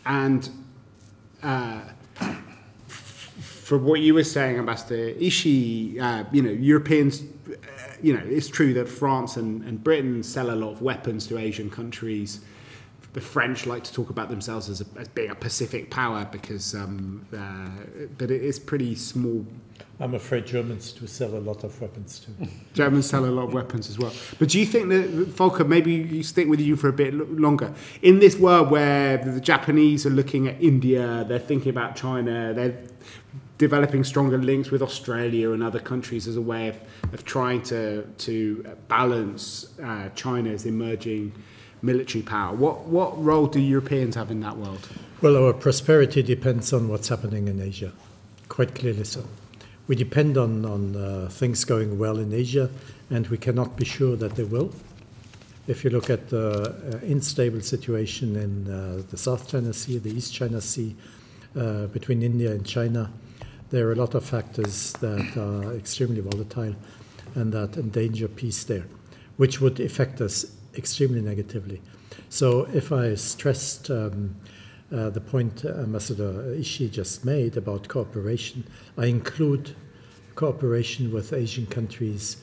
and 0.06 0.50
uh, 1.42 1.82
for 3.38 3.78
what 3.78 4.02
you 4.02 4.14
were 4.14 4.24
saying, 4.24 4.58
Ambassador 4.58 5.14
Ishii, 5.14 6.02
uh, 6.02 6.26
you 6.32 6.42
know, 6.42 6.52
Europeans 6.52 7.24
you 8.04 8.14
know, 8.14 8.24
it's 8.24 8.50
true 8.50 8.74
that 8.74 8.88
France 8.88 9.38
and, 9.38 9.64
and 9.64 9.82
Britain 9.84 10.22
sell 10.22 10.52
a 10.52 10.58
lot 10.58 10.72
of 10.72 10.82
weapons 10.82 11.26
to 11.28 11.38
Asian 11.38 11.70
countries. 11.70 12.42
The 13.14 13.22
French 13.22 13.66
like 13.66 13.84
to 13.86 13.94
talk 13.94 14.10
about 14.10 14.30
themselves 14.30 14.70
as, 14.70 14.82
a, 14.82 14.86
as 14.98 15.08
being 15.08 15.32
a 15.32 15.36
Pacific 15.36 15.90
power 15.90 16.28
because, 16.32 16.76
um, 16.76 17.26
uh, 17.34 18.06
but 18.18 18.30
it 18.30 18.42
is 18.42 18.60
pretty 18.60 18.96
small. 18.96 19.46
I'm 20.00 20.16
afraid 20.16 20.46
Germans 20.46 20.92
do 20.92 21.08
sell 21.08 21.36
a 21.36 21.40
lot 21.40 21.64
of 21.64 21.80
weapons 21.80 22.20
too. 22.20 22.48
Germans 22.74 23.06
sell 23.06 23.24
a 23.24 23.28
lot 23.28 23.44
of 23.44 23.54
weapons 23.54 23.90
as 23.90 23.98
well. 23.98 24.12
But 24.38 24.50
do 24.50 24.60
you 24.60 24.66
think 24.66 24.90
that, 24.90 25.08
Volker, 25.10 25.64
maybe 25.64 25.94
you 25.94 26.24
stick 26.24 26.50
with 26.50 26.60
you 26.60 26.76
for 26.76 26.90
a 26.90 26.94
bit 26.94 27.14
longer? 27.14 27.74
In 28.02 28.20
this 28.20 28.36
world 28.36 28.70
where 28.70 29.18
the 29.18 29.40
Japanese 29.40 30.06
are 30.06 30.10
looking 30.10 30.48
at 30.48 30.62
India, 30.62 31.24
they're 31.28 31.40
thinking 31.40 31.70
about 31.70 31.96
China, 31.96 32.54
they're 32.54 32.76
developing 33.58 34.04
stronger 34.04 34.38
links 34.38 34.72
with 34.72 34.82
Australia 34.82 35.52
and 35.52 35.62
other 35.64 35.80
countries 35.80 36.28
as 36.28 36.36
a 36.36 36.42
way 36.42 36.70
of, 36.70 36.78
of 37.14 37.24
trying 37.24 37.62
to, 37.62 38.04
to 38.18 38.64
balance 38.88 39.68
uh, 39.82 40.10
China's 40.16 40.66
emerging 40.66 41.32
military 41.82 42.24
power. 42.24 42.56
What, 42.56 42.86
what 42.86 43.22
role 43.24 43.48
do 43.48 43.60
Europeans 43.60 44.16
have 44.16 44.32
in 44.32 44.40
that 44.42 44.58
world? 44.58 44.88
Well, 45.22 45.38
our 45.38 45.54
prosperity 45.54 46.24
depends 46.24 46.74
on 46.74 46.88
what's 46.88 47.10
happening 47.10 47.48
in 47.48 47.62
Asia, 47.62 47.92
quite 48.50 48.74
clearly 48.74 49.04
so. 49.04 49.24
We 49.88 49.96
depend 49.96 50.38
on, 50.38 50.66
on 50.66 50.96
uh, 50.96 51.28
things 51.30 51.66
going 51.66 52.00
well 52.00 52.18
in 52.18 52.34
Asia, 52.34 52.70
and 53.10 53.28
we 53.28 53.38
cannot 53.38 53.76
be 53.76 53.86
sure 53.86 54.16
that 54.16 54.36
they 54.36 54.46
will. 54.46 54.74
If 55.68 55.84
you 55.84 55.90
look 55.90 56.10
at 56.10 56.30
the 56.30 56.70
uh, 56.70 57.06
unstable 57.06 57.62
situation 57.62 58.36
in 58.36 58.70
uh, 58.70 59.04
the 59.10 59.18
South 59.18 59.48
China 59.48 59.74
Sea, 59.74 59.98
the 59.98 60.10
East 60.10 60.34
China 60.34 60.60
Sea, 60.60 60.96
uh, 61.58 61.88
between 61.88 62.24
India 62.24 62.52
and 62.52 62.66
China, 62.66 63.12
there 63.74 63.88
are 63.88 63.94
a 63.94 63.96
lot 63.96 64.14
of 64.14 64.24
factors 64.24 64.94
that 65.02 65.36
are 65.36 65.74
extremely 65.74 66.22
volatile. 66.22 66.76
and 67.36 67.52
that 67.52 67.78
endanger 67.78 68.28
peace 68.28 68.64
there, 68.66 68.86
which 69.38 69.60
would 69.60 69.80
affect 69.80 70.22
us 70.22 70.46
extremely 70.76 71.22
negatively. 71.22 71.82
So 72.30 72.68
if 72.74 72.92
I 72.92 73.16
stressed 73.16 73.90
um, 73.90 74.36
uh, 74.92 75.10
the 75.10 75.22
point 75.22 75.66
Ambassador 75.66 76.56
Ishii 76.56 76.92
just 76.92 77.26
made 77.26 77.58
about 77.58 77.88
cooperation, 77.88 78.64
I 78.98 79.08
include 79.08 79.76
cooperation 80.36 81.12
with 81.12 81.34
Asian 81.34 81.66
countries 81.66 82.38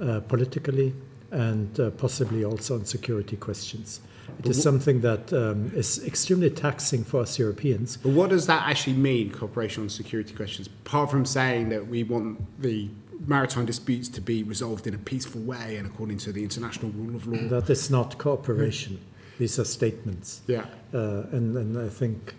uh, 0.00 0.20
politically 0.20 0.94
and 1.30 1.78
uh, 1.78 1.90
possibly 1.90 2.44
also 2.44 2.76
on 2.76 2.86
security 2.86 3.36
questions. 3.36 4.00
It 4.38 4.46
is 4.46 4.62
something 4.62 5.00
that 5.00 5.32
um, 5.32 5.72
is 5.74 6.04
extremely 6.04 6.50
taxing 6.50 7.04
for 7.04 7.20
us 7.20 7.38
Europeans. 7.38 7.96
But 7.96 8.12
what 8.12 8.30
does 8.30 8.46
that 8.46 8.68
actually 8.68 8.94
mean, 8.94 9.30
cooperation 9.30 9.82
on 9.82 9.88
security 9.88 10.34
questions? 10.34 10.66
Apart 10.66 11.10
from 11.10 11.24
saying 11.24 11.68
that 11.70 11.86
we 11.86 12.04
want 12.04 12.38
the 12.62 12.88
maritime 13.26 13.66
disputes 13.66 14.08
to 14.08 14.20
be 14.20 14.42
resolved 14.42 14.86
in 14.86 14.94
a 14.94 14.98
peaceful 14.98 15.40
way 15.42 15.76
and 15.76 15.86
according 15.86 16.18
to 16.18 16.32
the 16.32 16.42
international 16.42 16.90
rule 16.92 17.14
of 17.14 17.26
law. 17.26 17.60
That 17.60 17.68
is 17.70 17.90
not 17.90 18.18
cooperation. 18.18 18.98
These 19.38 19.58
are 19.58 19.64
statements. 19.64 20.40
Yeah. 20.46 20.64
Uh, 20.92 21.24
and, 21.32 21.56
and 21.56 21.78
I 21.78 21.88
think 21.88 22.34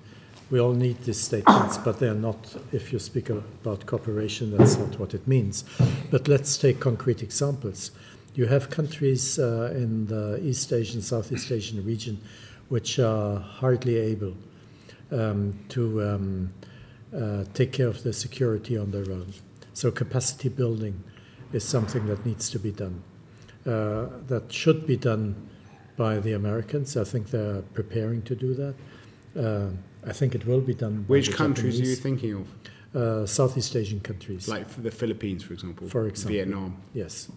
we 0.50 0.60
all 0.60 0.74
need 0.74 1.02
these 1.04 1.20
statements, 1.20 1.78
but 1.78 2.00
they 2.00 2.08
are 2.08 2.14
not, 2.14 2.56
if 2.72 2.92
you 2.92 3.00
speak 3.00 3.30
about 3.30 3.86
cooperation, 3.86 4.56
that's 4.56 4.78
not 4.78 5.00
what 5.00 5.14
it 5.14 5.26
means. 5.28 5.64
But 6.10 6.28
let's 6.28 6.58
take 6.58 6.80
concrete 6.80 7.24
examples. 7.24 7.92
You 8.34 8.46
have 8.46 8.70
countries 8.70 9.40
uh, 9.40 9.74
in 9.76 10.08
the 10.08 10.40
East 10.42 10.72
Asian, 10.72 11.02
Southeast 11.02 11.52
Asian 11.52 11.84
region 11.86 12.20
which 12.72 13.00
are 13.00 13.38
hardly 13.38 13.98
able 13.98 14.34
um, 15.12 15.60
to 15.68 16.02
um, 16.02 16.54
uh, 17.14 17.44
take 17.54 17.74
care 17.74 17.90
of 17.90 18.02
the 18.04 18.14
security 18.14 18.78
on 18.78 18.92
their 18.92 19.12
own. 19.12 19.34
So, 19.74 19.92
capacity 19.92 20.48
building 20.48 21.04
is 21.52 21.66
something 21.66 22.06
that 22.08 22.26
needs 22.26 22.50
to 22.52 22.60
be 22.60 22.72
done. 22.72 23.04
Uh, 23.66 24.08
that 24.28 24.46
should 24.54 24.88
be 24.88 24.96
done 24.96 25.36
by 25.98 26.20
the 26.20 26.32
Americans. 26.32 26.96
I 26.96 27.04
think 27.04 27.30
they're 27.30 27.62
preparing 27.74 28.22
to 28.22 28.36
do 28.36 28.54
that. 28.54 28.76
Uh, 29.38 29.72
I 30.08 30.14
think 30.14 30.34
it 30.34 30.48
will 30.48 30.62
be 30.62 30.74
done. 30.74 31.04
Which 31.08 31.36
countries 31.36 31.76
Japanese. 31.76 31.82
are 31.82 31.90
you 31.90 31.96
thinking 32.08 32.34
of? 32.40 32.48
Uh, 32.94 33.26
Southeast 33.26 33.76
Asian 33.76 34.00
countries. 34.00 34.48
Like 34.48 34.68
the 34.82 34.92
Philippines, 34.92 35.44
for 35.44 35.54
example. 35.54 35.90
For 35.90 36.08
example. 36.08 36.36
Vietnam. 36.36 36.78
Yes. 36.94 37.30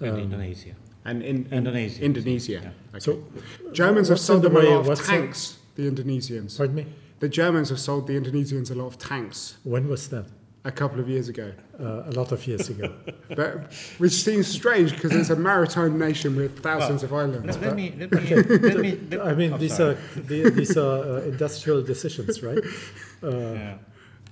And 0.00 0.10
um, 0.10 0.18
Indonesia. 0.18 0.74
And 1.04 1.22
in, 1.22 1.46
in 1.46 1.52
Indonesia. 1.52 2.02
Indonesia. 2.02 2.52
Yeah. 2.52 2.70
Okay. 2.90 3.00
So, 3.00 3.24
Germans 3.72 4.08
have 4.08 4.20
sold 4.20 4.42
them 4.42 4.56
a 4.56 4.60
lot 4.60 4.88
of 4.88 5.04
tanks, 5.04 5.58
the 5.76 5.90
Indonesians. 5.90 6.56
Pardon 6.56 6.76
me? 6.76 6.86
The 7.20 7.28
Germans 7.28 7.68
have 7.68 7.80
sold 7.80 8.06
the 8.06 8.14
Indonesians 8.14 8.70
a 8.70 8.74
lot 8.74 8.86
of 8.86 8.98
tanks. 8.98 9.56
When 9.64 9.88
was 9.88 10.08
that? 10.08 10.26
A 10.64 10.70
couple 10.70 11.00
of 11.00 11.08
years 11.08 11.28
ago. 11.28 11.52
Uh, 11.78 12.02
a 12.06 12.12
lot 12.12 12.32
of 12.32 12.46
years 12.46 12.68
ago. 12.68 12.94
but, 13.34 13.72
which 13.96 14.12
seems 14.12 14.46
strange 14.46 14.92
because 14.92 15.12
it's 15.12 15.30
a 15.30 15.36
maritime 15.36 15.98
nation 15.98 16.36
with 16.36 16.62
thousands 16.62 17.02
well, 17.02 17.20
of 17.20 17.30
islands. 17.30 17.56
Let, 17.56 17.68
let 17.68 17.76
me, 17.76 17.94
let 17.98 18.12
me, 18.12 18.34
let 18.34 18.78
me, 18.78 19.20
I 19.22 19.34
mean, 19.34 19.52
oh, 19.54 19.58
these, 19.58 19.80
are, 19.80 19.94
these 20.16 20.76
are 20.76 20.98
uh, 20.98 21.22
industrial 21.22 21.82
decisions, 21.82 22.42
right? 22.42 22.58
Uh, 23.22 23.52
yeah. 23.52 23.74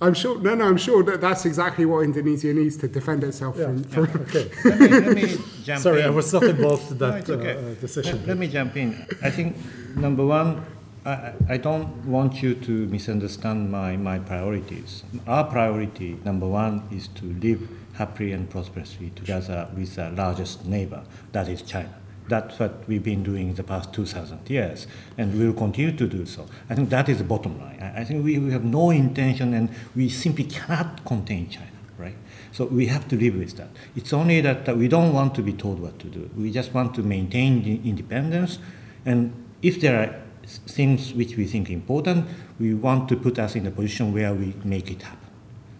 I'm 0.01 0.13
sure. 0.13 0.39
No, 0.39 0.55
no. 0.55 0.65
I'm 0.65 0.77
sure 0.77 1.03
that 1.03 1.19
that's 1.21 1.45
exactly 1.45 1.85
what 1.85 2.03
Indonesia 2.03 2.53
needs 2.53 2.77
to 2.77 2.87
defend 2.87 3.23
itself 3.23 3.55
yeah. 3.57 3.65
from. 3.65 3.83
from 3.83 4.05
yeah. 4.05 4.21
Okay. 4.21 4.51
let, 4.63 4.79
me, 4.79 4.87
let 5.07 5.15
me 5.15 5.37
jump 5.63 5.81
Sorry, 5.81 6.01
in. 6.01 6.07
I 6.07 6.09
was 6.09 6.31
not 6.31 6.43
involved 6.43 6.91
in 6.91 6.97
that 6.99 7.27
no, 7.27 7.35
okay. 7.35 7.55
uh, 7.55 7.73
decision. 7.81 8.17
Let, 8.19 8.27
let, 8.27 8.37
me 8.37 8.47
jump 8.47 8.77
in. 8.77 9.05
I 9.21 9.29
think 9.29 9.57
number 9.95 10.25
one, 10.25 10.65
I, 11.05 11.33
I 11.49 11.57
don't 11.57 12.05
want 12.05 12.41
you 12.41 12.55
to 12.55 12.71
misunderstand 12.87 13.71
my, 13.71 13.97
my 13.97 14.19
priorities. 14.19 15.03
Our 15.27 15.43
priority, 15.43 16.17
number 16.23 16.47
one, 16.47 16.87
is 16.91 17.09
to 17.19 17.25
live 17.25 17.67
happily 17.93 18.31
and 18.31 18.49
prosperously 18.49 19.09
together 19.11 19.67
with 19.75 19.99
our 19.99 20.11
largest 20.11 20.65
neighbor, 20.65 21.03
that 21.33 21.49
is 21.49 21.61
China. 21.61 21.98
That's 22.29 22.59
what 22.59 22.87
we've 22.87 23.03
been 23.03 23.23
doing 23.23 23.49
in 23.49 23.55
the 23.55 23.63
past 23.63 23.91
2,000 23.93 24.49
years, 24.49 24.87
and 25.17 25.37
we 25.37 25.45
will 25.47 25.53
continue 25.53 25.91
to 25.91 26.07
do 26.07 26.25
so. 26.25 26.45
I 26.69 26.75
think 26.75 26.89
that 26.89 27.09
is 27.09 27.17
the 27.17 27.23
bottom 27.23 27.59
line. 27.59 27.81
I 27.81 28.03
think 28.03 28.23
we, 28.23 28.37
we 28.37 28.51
have 28.51 28.63
no 28.63 28.91
intention, 28.91 29.53
and 29.53 29.69
we 29.95 30.09
simply 30.09 30.45
cannot 30.45 31.03
contain 31.05 31.49
China, 31.49 31.67
right? 31.97 32.15
So 32.51 32.65
we 32.65 32.87
have 32.87 33.07
to 33.09 33.15
live 33.15 33.35
with 33.35 33.57
that. 33.57 33.69
It's 33.95 34.13
only 34.13 34.41
that 34.41 34.77
we 34.77 34.87
don't 34.87 35.13
want 35.13 35.35
to 35.35 35.41
be 35.41 35.53
told 35.53 35.79
what 35.79 35.99
to 35.99 36.07
do. 36.07 36.29
We 36.37 36.51
just 36.51 36.73
want 36.73 36.93
to 36.95 37.03
maintain 37.03 37.81
independence, 37.83 38.59
and 39.05 39.33
if 39.61 39.81
there 39.81 39.99
are 39.99 40.21
things 40.47 41.13
which 41.13 41.35
we 41.35 41.45
think 41.45 41.69
important, 41.69 42.27
we 42.59 42.73
want 42.73 43.09
to 43.09 43.15
put 43.15 43.39
us 43.39 43.55
in 43.55 43.65
a 43.67 43.71
position 43.71 44.13
where 44.13 44.33
we 44.33 44.53
make 44.63 44.89
it 44.89 45.01
happen. 45.01 45.27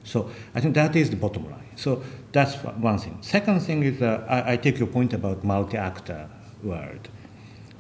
So 0.03 0.29
I 0.55 0.61
think 0.61 0.75
that 0.75 0.95
is 0.95 1.09
the 1.09 1.15
bottom 1.15 1.49
line. 1.49 1.69
So 1.75 2.03
that's 2.31 2.55
one 2.55 2.97
thing. 2.97 3.17
Second 3.21 3.61
thing 3.61 3.83
is 3.83 4.01
uh, 4.01 4.25
I, 4.27 4.53
I, 4.53 4.57
take 4.57 4.79
your 4.79 4.87
point 4.87 5.13
about 5.13 5.43
multi-actor 5.43 6.29
world. 6.63 7.09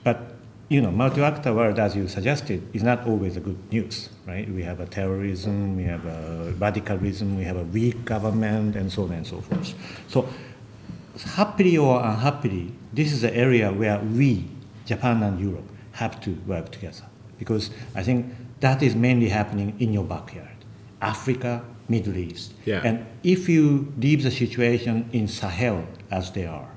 But 0.03 0.35
you 0.69 0.81
know, 0.81 0.91
multi-actor 0.91 1.53
world, 1.53 1.79
as 1.79 1.95
you 1.95 2.07
suggested, 2.07 2.61
is 2.73 2.83
not 2.83 3.07
always 3.07 3.35
a 3.35 3.39
good 3.39 3.57
news, 3.71 4.09
right? 4.27 4.47
We 4.47 4.61
have 4.61 4.79
a 4.79 4.85
terrorism, 4.85 5.75
we 5.75 5.83
have 5.83 6.05
a 6.05 6.53
radicalism, 6.59 7.35
we 7.35 7.43
have 7.43 7.57
a 7.57 7.63
weak 7.63 8.05
government, 8.05 8.75
and 8.75 8.91
so 8.91 9.03
on 9.03 9.13
and 9.13 9.25
so 9.25 9.41
forth. 9.41 9.73
So, 10.07 10.29
happily 11.35 11.75
or 11.75 11.99
unhappily, 11.99 12.71
this 12.93 13.11
is 13.11 13.21
the 13.21 13.35
area 13.35 13.73
where 13.73 13.99
we, 13.99 14.45
Japan 14.85 15.23
and 15.23 15.39
Europe, 15.39 15.67
have 15.93 16.21
to 16.21 16.31
work 16.45 16.71
together 16.71 17.05
because 17.39 17.71
I 17.95 18.03
think 18.03 18.31
that 18.59 18.83
is 18.83 18.95
mainly 18.95 19.29
happening 19.29 19.75
in 19.79 19.91
your 19.91 20.03
backyard, 20.03 20.57
Africa, 21.01 21.63
Middle 21.87 22.17
East. 22.17 22.53
Yeah. 22.65 22.81
And 22.83 23.05
if 23.23 23.49
you 23.49 23.91
leave 23.97 24.21
the 24.21 24.31
situation 24.31 25.09
in 25.13 25.27
Sahel 25.27 25.85
as 26.11 26.31
they 26.31 26.45
are, 26.45 26.69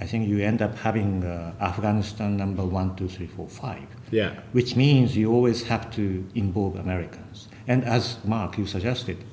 I 0.00 0.06
think 0.06 0.28
you 0.28 0.38
end 0.40 0.62
up 0.62 0.76
having 0.76 1.24
uh, 1.24 1.52
Afghanistan 1.60 2.36
number 2.36 2.64
one, 2.64 2.94
two, 2.94 3.08
three, 3.08 3.26
four, 3.26 3.48
five. 3.48 3.86
Yeah. 4.10 4.40
Which 4.52 4.76
means 4.76 5.16
you 5.16 5.32
always 5.32 5.64
have 5.64 5.90
to 5.96 6.24
involve 6.34 6.76
Americans. 6.76 7.48
And 7.66 7.84
as 7.84 8.18
Mark, 8.24 8.58
you 8.58 8.66
suggested, 8.66 9.24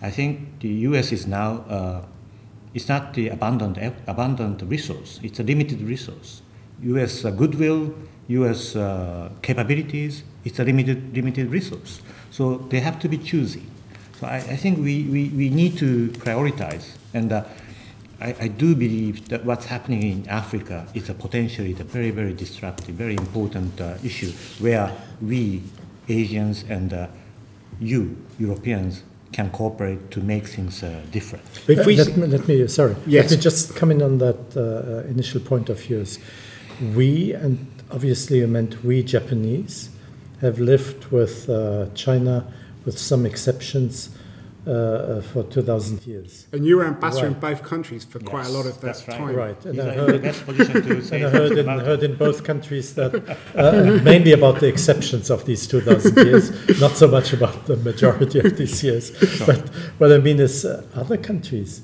I 0.00 0.10
think 0.10 0.60
the 0.60 0.68
U.S. 0.68 1.12
is 1.12 1.26
now 1.26 1.64
uh, 1.68 2.04
it's 2.74 2.88
not 2.88 3.14
the 3.14 3.28
abundant 3.28 3.78
abundant 4.06 4.62
resource; 4.62 5.20
it's 5.22 5.40
a 5.40 5.42
limited 5.42 5.80
resource. 5.82 6.42
U.S. 6.82 7.24
Uh, 7.24 7.30
goodwill, 7.30 7.94
U.S. 8.28 8.76
Uh, 8.76 9.30
capabilities, 9.42 10.24
it's 10.44 10.58
a 10.58 10.64
limited 10.64 11.14
limited 11.14 11.50
resource. 11.50 12.00
So 12.30 12.58
they 12.70 12.80
have 12.80 12.98
to 13.00 13.08
be 13.08 13.18
choosy. 13.18 13.62
So 14.20 14.26
I, 14.26 14.36
I 14.36 14.56
think 14.56 14.78
we, 14.78 15.04
we, 15.04 15.28
we 15.28 15.50
need 15.50 15.76
to 15.78 16.08
prioritize 16.08 16.96
and. 17.12 17.32
Uh, 17.32 17.44
I, 18.20 18.34
I, 18.40 18.48
do 18.48 18.74
believe 18.74 19.28
that 19.28 19.44
what's 19.44 19.66
happening 19.66 20.02
in 20.02 20.28
Africa 20.28 20.86
is 20.94 21.08
a 21.10 21.14
potentially 21.14 21.72
a 21.72 21.84
very, 21.84 22.10
very 22.10 22.32
disruptive, 22.32 22.94
very 22.94 23.14
important 23.14 23.78
uh, 23.80 23.94
issue 24.02 24.32
where 24.58 24.92
we, 25.20 25.62
Asians, 26.08 26.64
and 26.68 26.92
uh, 26.92 27.08
you, 27.78 28.16
Europeans, 28.38 29.02
can 29.32 29.50
cooperate 29.50 30.10
to 30.10 30.20
make 30.20 30.46
things 30.46 30.82
uh, 30.82 31.02
different. 31.10 31.44
Uh, 31.68 31.74
let, 31.74 32.16
me, 32.16 32.26
let 32.26 32.48
me, 32.48 32.66
sorry, 32.68 32.96
yes. 33.06 33.30
let 33.30 33.36
me 33.36 33.42
just 33.42 33.76
come 33.76 33.90
in 33.90 34.00
on 34.00 34.18
that 34.18 34.56
uh, 34.56 35.06
initial 35.08 35.40
point 35.40 35.68
of 35.68 35.90
yours. 35.90 36.18
We, 36.94 37.34
and 37.34 37.66
obviously 37.90 38.38
you 38.38 38.46
meant 38.46 38.82
we 38.82 39.02
Japanese, 39.02 39.90
have 40.40 40.58
lived 40.58 41.06
with 41.06 41.50
uh, 41.50 41.86
China, 41.94 42.50
with 42.84 42.98
some 42.98 43.26
exceptions, 43.26 44.10
uh, 44.66 44.70
uh, 44.70 45.22
for 45.22 45.44
2,000 45.44 46.04
years. 46.06 46.48
And 46.50 46.66
you 46.66 46.78
were 46.78 46.86
ambassador 46.86 47.28
right. 47.28 47.34
in 47.34 47.40
both 47.40 47.62
countries 47.62 48.04
for 48.04 48.18
yes, 48.18 48.28
quite 48.28 48.46
a 48.46 48.48
lot 48.48 48.66
of 48.66 48.80
that 48.80 48.96
right. 49.06 49.16
time. 49.16 49.36
Right. 49.36 49.64
And 49.64 49.80
I 49.80 49.94
heard, 49.94 50.14
and 50.16 50.26
I 50.26 51.28
heard, 51.30 51.52
in, 51.52 51.66
heard 51.68 52.02
in 52.02 52.16
both 52.16 52.42
countries 52.42 52.92
that 52.96 53.14
uh, 53.54 54.02
mainly 54.02 54.32
about 54.32 54.58
the 54.58 54.66
exceptions 54.66 55.30
of 55.30 55.44
these 55.44 55.68
2,000 55.68 56.16
years, 56.26 56.80
not 56.80 56.96
so 56.96 57.06
much 57.06 57.32
about 57.32 57.66
the 57.66 57.76
majority 57.76 58.40
of 58.40 58.56
these 58.56 58.82
years. 58.82 59.16
Sure. 59.16 59.46
But 59.46 59.68
what 59.98 60.10
I 60.10 60.18
mean 60.18 60.40
is 60.40 60.64
uh, 60.64 60.84
other 60.96 61.16
countries. 61.16 61.82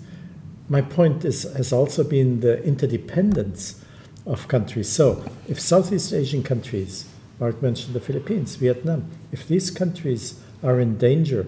My 0.69 0.83
point 0.83 1.25
is 1.25 1.45
has 1.55 1.73
also 1.73 2.03
been 2.03 2.41
the 2.41 2.65
interdependence 2.65 3.81
of 4.27 4.49
countries. 4.49 4.89
So 4.89 5.25
if 5.49 5.61
Southeast 5.61 6.13
Asian 6.13 6.43
countries, 6.43 7.07
Mark 7.39 7.63
mentioned 7.63 7.95
the 7.95 8.01
Philippines, 8.01 8.57
Vietnam, 8.57 9.09
if 9.31 9.47
these 9.47 9.71
countries 9.71 10.41
are 10.65 10.81
in 10.81 10.99
danger 10.99 11.47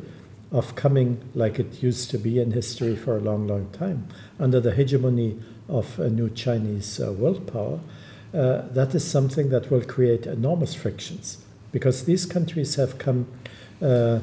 of 0.53 0.75
coming 0.75 1.21
like 1.35 1.59
it 1.59 1.83
used 1.83 2.11
to 2.11 2.19
be 2.19 2.39
in 2.39 2.53
history 2.53 2.95
for 2.97 3.17
a 3.17 3.21
long, 3.21 3.47
long 3.47 3.69
time, 3.73 4.07
under 4.39 4.61
the 4.61 4.73
hegemony 4.73 5.39
of 5.69 5.99
a 5.99 6.09
new 6.09 6.31
Chinese 6.31 7.01
uh, 7.01 7.13
world 7.13 7.51
power, 7.53 7.81
uh, 8.35 8.63
that 8.73 8.95
is 8.95 9.05
something 9.05 9.49
that 9.51 9.71
will 9.71 9.83
create 9.83 10.27
enormous 10.27 10.75
frictions 10.75 11.39
because 11.73 12.05
these 12.05 12.27
countries 12.27 12.77
have 12.77 12.99
come 12.99 13.27
uh, 13.83 14.21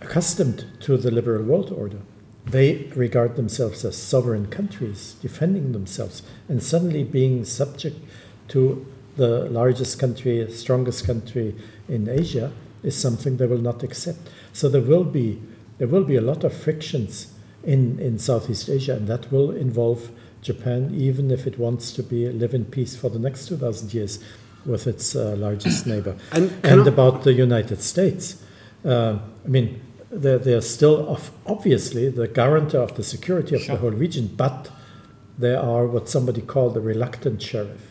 accustomed 0.00 0.66
to 0.80 0.96
the 0.96 1.10
liberal 1.10 1.42
world 1.42 1.70
order. 1.70 1.98
They 2.46 2.90
regard 2.96 3.36
themselves 3.36 3.84
as 3.84 3.96
sovereign 3.96 4.46
countries, 4.46 5.14
defending 5.20 5.72
themselves, 5.72 6.22
and 6.48 6.62
suddenly 6.62 7.04
being 7.04 7.44
subject 7.44 7.98
to 8.48 8.84
the 9.16 9.44
largest 9.50 9.98
country, 9.98 10.50
strongest 10.50 11.06
country 11.06 11.54
in 11.88 12.08
Asia 12.08 12.50
is 12.82 12.96
something 12.96 13.36
they 13.36 13.46
will 13.46 13.58
not 13.58 13.82
accept. 13.82 14.18
So 14.52 14.68
there 14.68 14.82
will 14.82 15.04
be 15.04 15.40
there 15.78 15.88
will 15.88 16.04
be 16.04 16.16
a 16.16 16.20
lot 16.20 16.44
of 16.44 16.52
frictions 16.52 17.32
in, 17.64 17.98
in 17.98 18.18
Southeast 18.18 18.68
Asia, 18.68 18.94
and 18.94 19.08
that 19.08 19.32
will 19.32 19.50
involve 19.50 20.10
Japan, 20.42 20.92
even 20.94 21.30
if 21.30 21.46
it 21.46 21.58
wants 21.58 21.92
to 21.92 22.02
be 22.02 22.28
live 22.28 22.54
in 22.54 22.64
peace 22.64 22.94
for 22.94 23.08
the 23.08 23.18
next 23.18 23.46
2,000 23.48 23.94
years 23.94 24.18
with 24.64 24.86
its 24.86 25.16
uh, 25.16 25.34
largest 25.36 25.86
neighbor. 25.86 26.16
And 26.32 26.52
And, 26.64 26.86
about 26.86 27.24
the 27.24 27.32
United 27.32 27.82
States, 27.82 28.42
uh, 28.84 29.18
I 29.44 29.48
mean, 29.48 29.80
they're, 30.10 30.38
they're 30.38 30.60
still 30.60 31.08
of, 31.08 31.30
obviously 31.46 32.08
the 32.10 32.28
guarantor 32.28 32.78
of 32.78 32.94
the 32.96 33.02
security 33.02 33.56
of 33.56 33.66
the 33.66 33.76
whole 33.76 33.90
region, 33.90 34.28
but 34.36 34.70
they 35.38 35.54
are 35.54 35.86
what 35.86 36.08
somebody 36.08 36.42
called 36.42 36.74
the 36.74 36.80
reluctant 36.80 37.40
sheriff. 37.40 37.90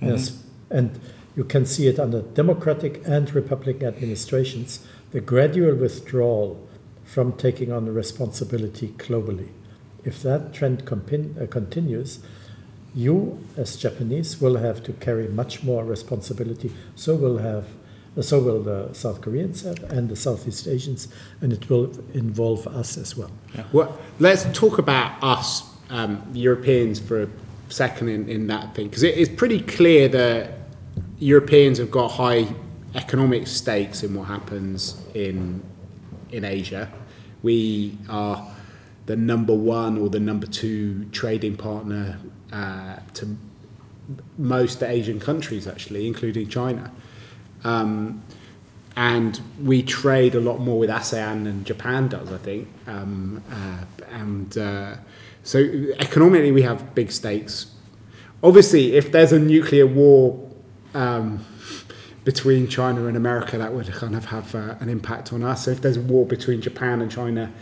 Yes, 0.00 0.42
and 0.70 0.98
you 1.36 1.44
can 1.44 1.64
see 1.64 1.86
it 1.86 1.98
under 1.98 2.22
Democratic 2.22 3.02
and 3.06 3.32
Republican 3.34 3.88
administrations, 3.88 4.86
the 5.12 5.20
gradual 5.20 5.74
withdrawal 5.74 6.68
from 7.04 7.32
taking 7.32 7.72
on 7.72 7.84
the 7.84 7.92
responsibility 7.92 8.88
globally. 8.98 9.48
If 10.04 10.22
that 10.22 10.52
trend 10.52 10.82
uh, 10.90 11.46
continues, 11.46 12.20
you 12.94 13.38
as 13.56 13.76
Japanese 13.76 14.40
will 14.40 14.56
have 14.56 14.82
to 14.84 14.92
carry 14.94 15.28
much 15.28 15.62
more 15.62 15.84
responsibility. 15.84 16.72
So 16.94 17.14
will 17.14 17.38
have, 17.38 17.66
uh, 18.16 18.22
so 18.22 18.40
will 18.40 18.62
the 18.62 18.92
South 18.92 19.20
Koreans 19.20 19.62
have, 19.62 19.82
and 19.84 20.08
the 20.08 20.16
Southeast 20.16 20.66
Asians, 20.66 21.08
and 21.40 21.52
it 21.52 21.70
will 21.70 21.92
involve 22.12 22.66
us 22.66 22.98
as 22.98 23.16
well. 23.16 23.30
Well, 23.72 23.98
let's 24.18 24.44
talk 24.52 24.78
about 24.78 25.22
us, 25.22 25.62
um, 25.88 26.22
Europeans, 26.34 27.00
for 27.00 27.22
a 27.22 27.28
second 27.68 28.08
in, 28.08 28.28
in 28.28 28.46
that 28.48 28.74
thing, 28.74 28.88
because 28.88 29.02
it 29.02 29.16
is 29.16 29.28
pretty 29.28 29.60
clear 29.60 30.08
that 30.08 30.61
Europeans 31.22 31.78
have 31.78 31.90
got 31.90 32.08
high 32.08 32.48
economic 32.96 33.46
stakes 33.46 34.02
in 34.02 34.14
what 34.14 34.24
happens 34.24 35.00
in 35.14 35.62
in 36.32 36.44
Asia. 36.44 36.90
We 37.42 37.96
are 38.08 38.44
the 39.06 39.16
number 39.16 39.54
one 39.54 39.98
or 39.98 40.08
the 40.08 40.18
number 40.18 40.46
two 40.46 41.04
trading 41.06 41.56
partner 41.56 42.18
uh, 42.52 42.96
to 43.14 43.36
most 44.36 44.82
Asian 44.82 45.20
countries, 45.20 45.66
actually, 45.66 46.06
including 46.08 46.48
China. 46.48 46.90
Um, 47.62 48.22
and 48.96 49.40
we 49.62 49.82
trade 49.82 50.34
a 50.34 50.40
lot 50.40 50.58
more 50.58 50.78
with 50.78 50.90
ASEAN 50.90 51.44
than 51.44 51.64
Japan 51.64 52.08
does, 52.08 52.32
I 52.32 52.38
think. 52.38 52.68
Um, 52.86 53.42
uh, 53.50 53.84
and 54.10 54.58
uh, 54.58 54.96
so 55.44 55.58
economically, 55.98 56.52
we 56.52 56.62
have 56.62 56.94
big 56.94 57.10
stakes. 57.12 57.66
Obviously, 58.42 58.94
if 58.96 59.12
there's 59.12 59.32
a 59.32 59.38
nuclear 59.38 59.86
war 59.86 60.51
um, 60.94 61.44
between 62.24 62.68
China 62.68 63.06
and 63.06 63.16
America, 63.16 63.58
that 63.58 63.72
would 63.72 63.90
kind 63.92 64.14
of 64.14 64.26
have 64.26 64.54
uh, 64.54 64.76
an 64.80 64.88
impact 64.88 65.32
on 65.32 65.42
us. 65.42 65.64
So 65.64 65.70
if 65.70 65.80
there's 65.80 65.96
a 65.96 66.02
war 66.02 66.24
between 66.26 66.60
Japan 66.60 67.00
and 67.02 67.10
China, 67.10 67.52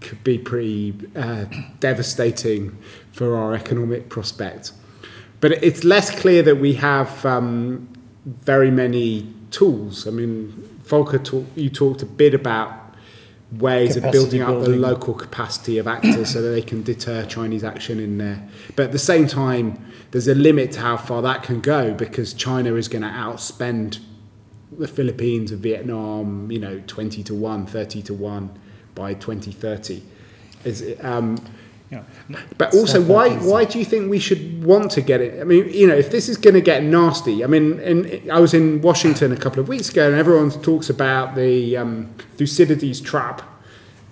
could 0.00 0.22
be 0.24 0.38
pretty 0.38 0.94
uh, 1.14 1.44
devastating 1.78 2.76
for 3.12 3.36
our 3.36 3.54
economic 3.54 4.08
prospect. 4.08 4.72
But 5.40 5.52
it's 5.52 5.84
less 5.84 6.10
clear 6.10 6.42
that 6.42 6.56
we 6.56 6.74
have 6.74 7.24
um, 7.24 7.88
very 8.26 8.70
many 8.70 9.32
tools. 9.50 10.06
I 10.06 10.10
mean, 10.10 10.48
Volker, 10.84 11.18
talk, 11.18 11.46
you 11.54 11.70
talked 11.70 12.02
a 12.02 12.06
bit 12.06 12.34
about 12.34 12.74
ways 13.52 13.96
of 13.96 14.04
Capacity 14.04 14.38
building 14.38 14.42
up 14.42 14.64
the 14.64 14.76
local 14.76 15.12
capacity 15.12 15.78
of 15.78 15.88
actors 15.88 16.30
so 16.30 16.40
that 16.40 16.50
they 16.50 16.62
can 16.62 16.82
deter 16.82 17.24
Chinese 17.24 17.64
action 17.64 17.98
in 17.98 18.18
there. 18.18 18.46
But 18.76 18.84
at 18.86 18.92
the 18.92 18.98
same 18.98 19.26
time, 19.26 19.84
there's 20.10 20.28
a 20.28 20.34
limit 20.34 20.72
to 20.72 20.80
how 20.80 20.96
far 20.96 21.22
that 21.22 21.42
can 21.42 21.60
go 21.60 21.94
because 21.94 22.34
China 22.34 22.74
is 22.74 22.88
going 22.88 23.02
to 23.02 23.08
outspend 23.08 24.00
the 24.76 24.88
Philippines 24.88 25.50
and 25.52 25.60
Vietnam, 25.60 26.50
you 26.50 26.58
know, 26.58 26.82
20 26.86 27.22
to 27.24 27.34
1, 27.34 27.66
30 27.66 28.02
to 28.02 28.14
1 28.14 28.50
by 28.94 29.14
2030. 29.14 30.02
Is 30.64 30.82
it, 30.82 31.04
um, 31.04 31.38
Yeah. 31.90 32.02
but 32.56 32.72
also, 32.72 33.02
why 33.02 33.30
why 33.30 33.64
do 33.64 33.78
you 33.80 33.84
think 33.84 34.08
we 34.10 34.20
should 34.20 34.62
want 34.62 34.92
to 34.92 35.00
get 35.00 35.20
it? 35.20 35.40
I 35.40 35.44
mean, 35.44 35.68
you 35.72 35.88
know, 35.88 35.94
if 35.94 36.10
this 36.12 36.28
is 36.28 36.36
going 36.36 36.54
to 36.54 36.60
get 36.60 36.84
nasty, 36.84 37.42
I 37.42 37.48
mean, 37.48 37.80
and 37.80 38.30
I 38.30 38.38
was 38.38 38.54
in 38.54 38.80
Washington 38.80 39.32
a 39.32 39.36
couple 39.36 39.58
of 39.60 39.68
weeks 39.68 39.88
ago, 39.90 40.08
and 40.08 40.16
everyone 40.16 40.50
talks 40.50 40.88
about 40.88 41.34
the 41.34 41.76
um, 41.76 42.08
Thucydides 42.36 43.00
trap. 43.00 43.42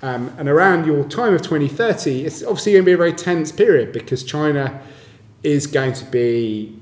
Um, 0.03 0.33
and 0.39 0.49
around 0.49 0.87
your 0.87 1.05
time 1.05 1.35
of 1.35 1.43
2030, 1.43 2.25
it's 2.25 2.43
obviously 2.43 2.73
going 2.73 2.83
to 2.85 2.87
be 2.87 2.93
a 2.93 2.97
very 2.97 3.13
tense 3.13 3.53
period 3.53 3.93
because 3.93 4.23
China 4.25 4.81
is 5.49 5.67
going 5.67 5.95
to 5.95 6.05
be 6.05 6.79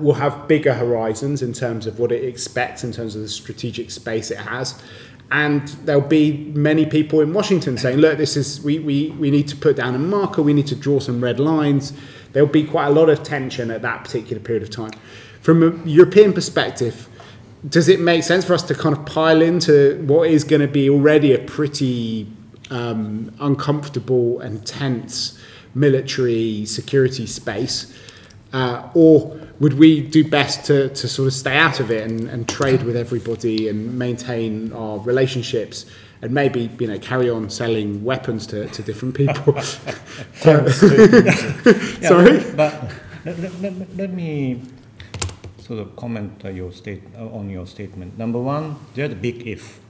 will 0.00 0.14
have 0.14 0.48
bigger 0.48 0.74
horizons 0.74 1.40
in 1.40 1.52
terms 1.52 1.86
of 1.86 2.00
what 2.00 2.10
it 2.10 2.24
expects 2.24 2.82
in 2.82 2.92
terms 2.92 3.14
of 3.14 3.22
the 3.22 3.28
strategic 3.28 3.90
space 3.90 4.30
it 4.30 4.38
has. 4.38 4.82
And 5.30 5.68
there'll 5.84 6.00
be 6.00 6.50
many 6.54 6.86
people 6.86 7.20
in 7.20 7.32
Washington 7.32 7.76
saying, 7.76 7.98
look, 7.98 8.18
this 8.18 8.36
is 8.36 8.60
we, 8.62 8.78
we, 8.78 9.10
we 9.10 9.30
need 9.30 9.46
to 9.48 9.56
put 9.56 9.76
down 9.76 9.94
a 9.94 9.98
marker, 9.98 10.42
we 10.42 10.54
need 10.54 10.66
to 10.68 10.74
draw 10.74 10.98
some 10.98 11.22
red 11.22 11.38
lines. 11.38 11.92
There'll 12.32 12.48
be 12.48 12.64
quite 12.64 12.86
a 12.86 12.90
lot 12.90 13.08
of 13.08 13.22
tension 13.22 13.70
at 13.70 13.82
that 13.82 14.04
particular 14.04 14.42
period 14.42 14.62
of 14.62 14.70
time. 14.70 14.90
From 15.42 15.62
a 15.62 15.88
European 15.88 16.32
perspective, 16.32 17.08
does 17.68 17.88
it 17.88 18.00
make 18.00 18.22
sense 18.22 18.44
for 18.44 18.54
us 18.54 18.62
to 18.64 18.74
kind 18.74 18.96
of 18.96 19.04
pile 19.04 19.42
into 19.42 20.02
what 20.06 20.30
is 20.30 20.44
going 20.44 20.62
to 20.62 20.68
be 20.68 20.88
already 20.88 21.34
a 21.34 21.38
pretty 21.38 22.26
um, 22.70 23.32
uncomfortable 23.40 24.40
and 24.40 24.66
tense 24.66 25.37
military 25.74 26.64
security 26.64 27.26
space? 27.26 27.94
Uh, 28.52 28.88
or 28.94 29.38
would 29.60 29.74
we 29.74 30.00
do 30.00 30.28
best 30.28 30.64
to, 30.66 30.88
to 30.90 31.08
sort 31.08 31.26
of 31.26 31.34
stay 31.34 31.56
out 31.56 31.80
of 31.80 31.90
it 31.90 32.08
and, 32.08 32.28
and 32.28 32.48
trade 32.48 32.82
with 32.82 32.96
everybody 32.96 33.68
and 33.68 33.98
maintain 33.98 34.72
our 34.72 34.98
relationships 35.00 35.86
and 36.22 36.32
maybe 36.32 36.70
you 36.80 36.86
know 36.86 36.98
carry 36.98 37.28
on 37.30 37.50
selling 37.50 38.02
weapons 38.02 38.46
to, 38.46 38.66
to 38.68 38.82
different 38.82 39.14
people? 39.14 39.54
Yeah, 40.44 42.08
Sorry? 42.08 42.42
But 42.54 42.92
let, 43.24 43.60
let, 43.60 43.96
let, 43.96 44.10
me 44.12 44.62
sort 45.60 45.80
of 45.80 45.94
comment 45.96 46.42
your 46.44 46.72
state, 46.72 47.02
on 47.16 47.50
your 47.50 47.66
statement. 47.66 48.16
Number 48.16 48.40
one, 48.40 48.76
there's 48.94 49.12
a 49.12 49.16
big 49.16 49.46
if. 49.46 49.80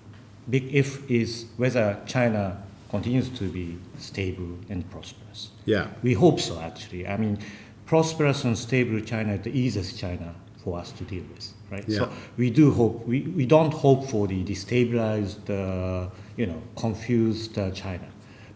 Big 0.51 0.75
if 0.75 1.09
is 1.11 1.47
whether 1.59 2.01
China 2.07 2.63
continues 2.89 3.29
to 3.39 3.45
be 3.51 3.77
stable 3.99 4.59
and 4.71 4.89
prosperous. 4.91 5.51
yeah. 5.67 5.87
We 6.03 6.15
hope 6.15 6.41
so, 6.41 6.59
actually. 6.61 7.07
I 7.07 7.17
mean, 7.17 7.39
prosperous 7.87 8.45
and 8.45 8.57
stable 8.57 9.01
China 9.01 9.35
is 9.35 9.43
the 9.43 9.51
easiest 9.59 9.99
China 9.99 10.35
for 10.65 10.79
us 10.79 10.93
to 10.93 11.05
deal 11.05 11.25
with, 11.35 11.53
right? 11.71 11.85
Yeah. 11.89 11.99
So 11.99 12.11
we 12.37 12.51
do 12.51 12.73
hope, 12.73 13.07
we, 13.07 13.23
we 13.23 13.47
don't 13.47 13.73
hope 13.73 14.09
for 14.09 14.27
the 14.27 14.43
destabilized, 14.45 15.49
uh, 15.51 16.11
you 16.37 16.47
know, 16.47 16.63
confused 16.77 17.59
uh, 17.59 17.71
China. 17.71 18.09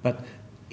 But 0.03 0.21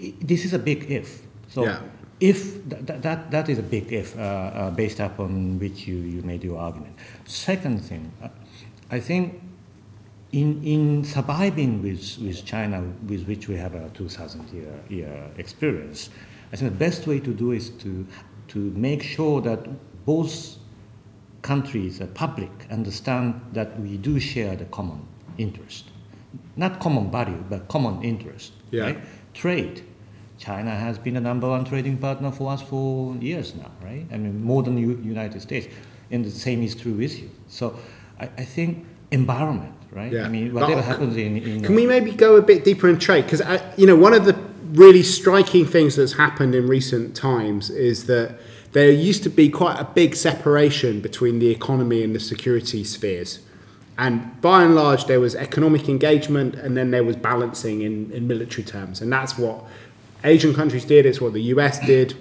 i 0.02 0.14
this 0.22 0.46
is 0.46 0.54
a 0.54 0.60
big 0.60 0.90
if. 0.90 1.22
So 1.50 1.64
Yeah. 1.66 1.82
if 2.20 2.38
th- 2.70 2.86
th- 2.88 3.02
that, 3.02 3.30
that 3.32 3.50
is 3.50 3.58
a 3.60 3.64
big 3.64 3.92
if 3.92 4.18
uh, 4.18 4.22
uh, 4.22 4.72
based 4.72 5.00
upon 5.00 5.60
which 5.60 5.88
you, 5.88 5.96
you 5.98 6.22
made 6.24 6.44
your 6.44 6.58
argument. 6.60 6.96
Second 7.26 7.80
thing, 7.90 8.12
uh, 8.24 8.30
I 8.92 9.00
think 9.00 9.42
in, 10.32 10.64
in 10.64 11.04
surviving 11.04 11.82
with, 11.82 12.18
with 12.20 12.46
China, 12.46 12.84
with 13.08 13.26
which 13.28 13.48
we 13.48 13.56
have 13.56 13.74
a 13.74 13.90
2,000 13.90 14.50
year, 14.50 14.74
year 14.90 15.32
experience, 15.38 16.10
I 16.52 16.56
think 16.56 16.72
the 16.72 16.78
best 16.78 17.08
way 17.08 17.20
to 17.20 17.34
do 17.34 17.52
is 17.52 17.70
to, 17.72 18.06
to 18.50 18.58
make 18.58 19.02
sure 19.04 19.42
that 19.42 19.68
both 20.06 20.58
countries, 21.42 22.00
the 22.00 22.08
public, 22.08 22.52
understand 22.70 23.42
that 23.54 23.80
we 23.80 23.98
do 23.98 24.20
share 24.20 24.56
the 24.56 24.66
common 24.66 25.06
interest. 25.38 25.86
Not 26.56 26.80
common 26.80 27.10
value, 27.12 27.44
but 27.50 27.68
common 27.68 28.04
interest. 28.04 28.54
Yeah. 28.72 28.84
Right? 28.84 29.34
Trade. 29.34 29.84
China 30.38 30.72
has 30.72 30.98
been 30.98 31.16
the 31.16 31.22
number 31.22 31.50
one 31.50 31.66
trading 31.66 31.98
partner 31.98 32.32
for 32.32 32.52
us 32.52 32.62
for 32.62 33.16
years 33.18 33.56
now, 33.56 33.72
right? 33.84 34.06
I 34.12 34.18
mean, 34.18 34.42
more 34.42 34.64
than 34.64 34.76
the 34.76 34.82
United 34.82 35.42
States. 35.42 35.68
And 36.12 36.24
the 36.24 36.32
same 36.32 36.64
is 36.64 36.76
true 36.76 36.94
with 36.94 37.20
you. 37.20 37.30
So 37.48 37.78
I, 38.20 38.26
I 38.38 38.46
think 38.46 38.86
environment, 39.12 39.74
right? 39.92 40.12
Yeah. 40.12 40.24
I 40.24 40.30
mean, 40.30 40.54
whatever 40.54 40.82
happens 40.82 41.18
in, 41.18 41.38
in 41.38 41.64
Can 41.64 41.76
we 41.76 41.86
maybe 41.86 42.12
go 42.12 42.36
a 42.36 42.42
bit 42.42 42.64
deeper 42.64 42.90
in 42.90 43.00
trade? 43.00 43.26
Because 43.26 43.42
uh, 43.42 43.74
you 43.78 43.88
know, 43.88 43.96
one 43.96 44.14
of 44.14 44.26
the 44.26 44.34
really 44.74 45.04
striking 45.04 45.66
things 45.66 45.96
that's 45.96 46.14
happened 46.14 46.54
in 46.54 46.68
recent 46.68 47.16
times 47.16 47.70
is 47.70 48.06
that 48.06 48.40
there 48.72 48.92
used 48.92 49.24
to 49.24 49.30
be 49.30 49.50
quite 49.50 49.80
a 49.80 49.84
big 49.84 50.16
separation 50.16 51.02
between 51.02 51.40
the 51.40 51.50
economy 51.50 52.04
and 52.04 52.16
the 52.16 52.20
security 52.20 52.84
spheres. 52.84 53.40
And 53.98 54.40
by 54.42 54.64
and 54.64 54.76
large, 54.76 55.06
there 55.06 55.20
was 55.20 55.36
economic 55.36 55.90
engagement 55.90 56.56
and 56.56 56.78
then 56.78 56.92
there 56.92 57.04
was 57.04 57.16
balancing 57.16 57.82
in, 57.82 58.12
in 58.12 58.28
military 58.28 58.64
terms. 58.64 59.02
And 59.02 59.12
that's 59.12 59.38
what 59.38 59.66
Asian 60.24 60.54
countries 60.54 60.86
did, 60.86 61.06
it's 61.06 61.20
what 61.20 61.34
the 61.34 61.42
US 61.54 61.80
did. 61.86 62.16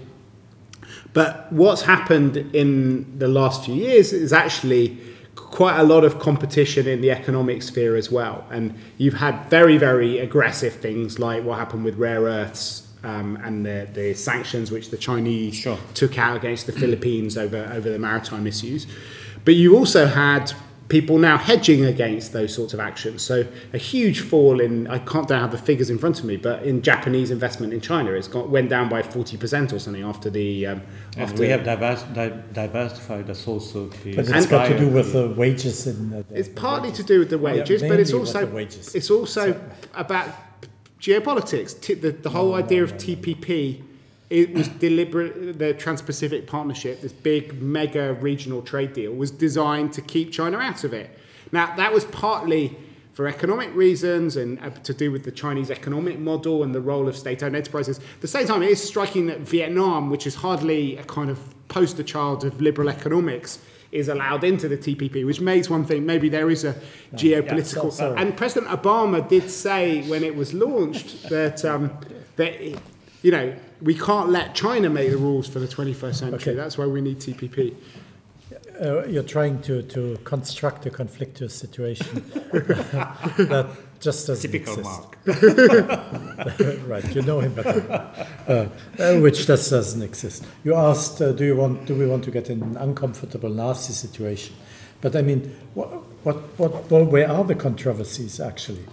But 1.12 1.52
what's 1.52 1.82
happened 1.82 2.36
in 2.36 3.18
the 3.18 3.28
last 3.28 3.64
few 3.64 3.74
years 3.74 4.12
is 4.12 4.32
actually 4.32 4.98
quite 5.50 5.78
a 5.78 5.82
lot 5.82 6.04
of 6.04 6.18
competition 6.18 6.86
in 6.86 7.00
the 7.00 7.10
economic 7.10 7.62
sphere 7.62 7.96
as 7.96 8.10
well. 8.10 8.44
And 8.50 8.74
you've 8.98 9.14
had 9.14 9.48
very, 9.48 9.78
very 9.78 10.18
aggressive 10.18 10.74
things 10.74 11.18
like 11.18 11.42
what 11.44 11.58
happened 11.58 11.84
with 11.84 11.96
rare 11.96 12.22
earths 12.22 12.86
um, 13.02 13.36
and 13.42 13.64
the, 13.64 13.88
the 13.92 14.14
sanctions 14.14 14.70
which 14.70 14.90
the 14.90 14.96
Chinese 14.96 15.54
Sure. 15.54 15.78
took 15.94 16.18
out 16.18 16.36
against 16.36 16.66
the 16.66 16.72
Philippines 16.72 17.38
over, 17.38 17.70
over 17.72 17.88
the 17.90 17.98
maritime 17.98 18.46
issues. 18.46 18.86
But 19.44 19.54
you 19.54 19.76
also 19.76 20.06
had 20.06 20.52
people 20.88 21.18
now 21.18 21.36
hedging 21.36 21.84
against 21.84 22.32
those 22.32 22.54
sorts 22.54 22.72
of 22.72 22.80
actions. 22.80 23.22
So 23.22 23.46
a 23.72 23.78
huge 23.78 24.20
fall 24.20 24.58
in 24.60 24.86
I 24.88 24.98
can't 24.98 25.28
don't 25.28 25.40
have 25.40 25.52
the 25.52 25.58
figures 25.58 25.90
in 25.90 25.98
front 25.98 26.18
of 26.18 26.24
me, 26.24 26.36
but 26.36 26.62
in 26.62 26.80
Japanese 26.82 27.30
investment 27.30 27.72
in 27.74 27.80
China, 27.80 28.12
it's 28.12 28.28
got 28.28 28.48
went 28.48 28.70
down 28.70 28.88
by 28.88 29.02
forty 29.02 29.36
percent 29.36 29.72
or 29.72 29.78
something 29.78 30.02
after 30.02 30.30
the 30.30 30.66
um, 30.66 30.82
And 31.14 31.22
after 31.24 31.40
we 31.42 31.48
have 31.48 31.64
divers, 31.64 32.02
di- 32.14 32.40
diversified 32.52 33.26
the 33.26 33.34
source 33.34 33.74
of 33.74 33.90
the 34.02 34.16
But 34.16 34.28
it's 34.28 34.46
got 34.46 34.68
to 34.68 34.78
do 34.78 34.88
with 34.88 35.12
the 35.12 35.28
wages 35.28 35.86
in. 35.86 36.10
The, 36.10 36.24
It's 36.32 36.48
partly 36.48 36.90
to 36.92 37.02
do 37.02 37.18
with 37.18 37.30
the 37.30 37.38
wages, 37.38 37.82
but 37.82 38.00
it's 38.00 38.12
also 38.12 38.46
wages. 38.46 38.94
it's 38.94 39.10
also 39.10 39.60
about 39.94 40.28
geopolitics. 41.00 41.80
T- 41.80 41.94
the, 41.94 42.10
the 42.12 42.30
whole 42.30 42.54
idea 42.54 42.82
of 42.82 42.94
TPP 42.94 43.82
it 44.30 44.52
was 44.52 44.68
deliberate. 44.68 45.58
The 45.58 45.74
Trans-Pacific 45.74 46.46
Partnership, 46.46 47.00
this 47.00 47.12
big 47.12 47.60
mega 47.62 48.14
regional 48.14 48.62
trade 48.62 48.92
deal, 48.92 49.12
was 49.12 49.30
designed 49.30 49.92
to 49.94 50.02
keep 50.02 50.32
China 50.32 50.58
out 50.58 50.84
of 50.84 50.92
it. 50.92 51.18
Now 51.52 51.74
that 51.76 51.92
was 51.92 52.04
partly 52.06 52.76
for 53.14 53.26
economic 53.26 53.74
reasons 53.74 54.36
and 54.36 54.60
uh, 54.60 54.70
to 54.70 54.94
do 54.94 55.10
with 55.10 55.24
the 55.24 55.32
Chinese 55.32 55.72
economic 55.72 56.20
model 56.20 56.62
and 56.62 56.72
the 56.72 56.80
role 56.80 57.08
of 57.08 57.16
state-owned 57.16 57.56
enterprises. 57.56 57.98
At 57.98 58.20
the 58.20 58.28
same 58.28 58.46
time, 58.46 58.62
it 58.62 58.70
is 58.70 58.80
striking 58.80 59.26
that 59.26 59.40
Vietnam, 59.40 60.08
which 60.08 60.24
is 60.24 60.36
hardly 60.36 60.96
a 60.98 61.02
kind 61.02 61.28
of 61.28 61.38
poster 61.66 62.04
child 62.04 62.44
of 62.44 62.60
liberal 62.60 62.88
economics, 62.88 63.58
is 63.90 64.08
allowed 64.08 64.44
into 64.44 64.68
the 64.68 64.76
TPP, 64.76 65.26
which 65.26 65.40
makes 65.40 65.68
one 65.68 65.84
think 65.84 66.04
maybe 66.04 66.28
there 66.28 66.48
is 66.48 66.62
a 66.62 66.74
geopolitical. 67.14 67.90
so- 67.90 68.14
and 68.16 68.36
President 68.36 68.70
Obama 68.70 69.26
did 69.28 69.50
say 69.50 70.06
when 70.08 70.22
it 70.22 70.36
was 70.36 70.54
launched 70.54 71.28
that 71.28 71.64
um, 71.64 71.90
that 72.36 72.60
you 73.22 73.30
know 73.32 73.52
we 73.82 73.94
can't 73.94 74.30
let 74.30 74.54
China 74.54 74.88
make 74.90 75.10
the 75.10 75.18
rules 75.18 75.46
for 75.48 75.58
the 75.58 75.68
21st 75.68 76.14
century. 76.14 76.38
Okay. 76.38 76.54
That's 76.54 76.76
why 76.78 76.86
we 76.86 77.00
need 77.00 77.18
TPP. 77.18 77.74
uh, 78.80 79.06
you're 79.06 79.22
trying 79.22 79.60
to, 79.62 79.82
to 79.82 80.16
construct 80.24 80.86
a 80.86 80.90
conflictuous 80.90 81.52
situation 81.52 82.24
that 82.52 83.68
just 84.00 84.26
doesn't 84.26 84.50
Typical 84.50 84.78
exist. 84.78 85.00
Mark. 85.00 85.18
right, 86.86 87.14
you 87.14 87.22
know 87.22 87.40
him 87.40 87.52
better. 87.54 88.12
Uh, 88.46 88.68
uh, 88.98 89.18
which 89.20 89.46
just 89.46 89.70
doesn't 89.70 90.02
exist. 90.02 90.44
You 90.62 90.74
asked, 90.74 91.20
uh, 91.20 91.32
do 91.32 91.44
you 91.44 91.56
want, 91.56 91.86
do 91.86 91.94
we 91.94 92.06
want 92.06 92.24
to 92.24 92.30
get 92.30 92.50
in 92.50 92.62
an 92.62 92.76
uncomfortable, 92.76 93.50
nasty 93.50 93.92
situation? 93.92 94.54
But 95.00 95.16
I 95.16 95.22
mean, 95.22 95.54
what, 95.74 95.88
what, 96.24 96.36
what, 96.58 96.90
well, 96.90 97.04
where 97.04 97.30
are 97.30 97.44
the 97.44 97.54
controversies 97.54 98.40
actually? 98.40 98.84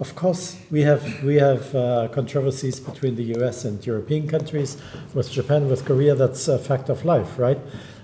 Of 0.00 0.14
course, 0.14 0.56
we 0.70 0.82
have 0.82 1.24
we 1.24 1.36
have 1.36 1.74
uh, 1.74 2.06
controversies 2.12 2.78
between 2.78 3.16
the 3.16 3.24
U.S. 3.38 3.64
and 3.64 3.84
European 3.84 4.28
countries, 4.28 4.76
with 5.12 5.28
Japan, 5.28 5.68
with 5.68 5.84
Korea. 5.84 6.14
That's 6.14 6.46
a 6.46 6.56
fact 6.56 6.88
of 6.88 7.04
life, 7.04 7.36
right? 7.36 7.58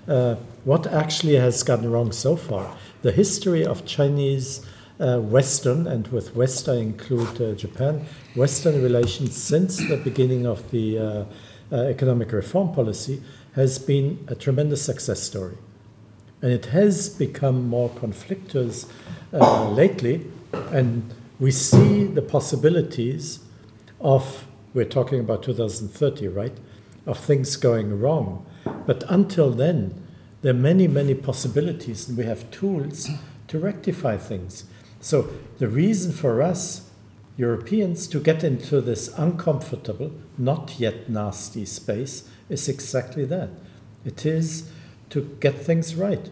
Uh, 0.05 0.35
what 0.65 0.87
actually 0.87 1.35
has 1.35 1.63
gone 1.63 1.89
wrong 1.89 2.11
so 2.11 2.35
far? 2.35 2.75
The 3.01 3.13
history 3.13 3.65
of 3.65 3.85
Chinese 3.85 4.65
uh, 4.99 5.19
Western, 5.19 5.87
and 5.87 6.05
with 6.09 6.35
West 6.35 6.67
I 6.67 6.75
include 6.75 7.41
uh, 7.41 7.53
Japan, 7.53 8.05
Western 8.35 8.83
relations 8.83 9.41
since 9.41 9.77
the 9.77 9.95
beginning 9.95 10.45
of 10.45 10.69
the 10.71 10.99
uh, 10.99 11.25
uh, 11.71 11.75
economic 11.83 12.33
reform 12.33 12.73
policy 12.73 13.21
has 13.53 13.79
been 13.79 14.19
a 14.27 14.35
tremendous 14.35 14.81
success 14.81 15.23
story. 15.23 15.57
And 16.41 16.51
it 16.51 16.65
has 16.65 17.07
become 17.07 17.69
more 17.69 17.89
conflictuous 17.91 18.85
lately, 19.31 20.25
and 20.51 21.09
we 21.39 21.51
see 21.51 22.05
the 22.05 22.21
possibilities 22.21 23.39
of, 23.99 24.45
we're 24.73 24.85
talking 24.85 25.19
about 25.19 25.43
2030, 25.43 26.27
right, 26.29 26.57
of 27.05 27.17
things 27.17 27.55
going 27.55 27.99
wrong. 27.99 28.45
But 28.85 29.03
until 29.09 29.51
then, 29.51 30.01
there 30.41 30.51
are 30.51 30.57
many, 30.57 30.87
many 30.87 31.13
possibilities, 31.13 32.07
and 32.07 32.17
we 32.17 32.25
have 32.25 32.49
tools 32.51 33.09
to 33.47 33.59
rectify 33.59 34.17
things. 34.17 34.65
So 35.01 35.29
the 35.59 35.67
reason 35.67 36.11
for 36.11 36.41
us, 36.41 36.89
Europeans, 37.37 38.07
to 38.07 38.19
get 38.19 38.43
into 38.43 38.79
this 38.79 39.09
uncomfortable, 39.17 40.11
not 40.37 40.79
yet 40.79 41.09
nasty 41.09 41.65
space 41.65 42.29
is 42.49 42.69
exactly 42.69 43.25
that. 43.25 43.49
It 44.05 44.25
is 44.25 44.69
to 45.09 45.21
get 45.39 45.57
things 45.57 45.95
right, 45.95 46.29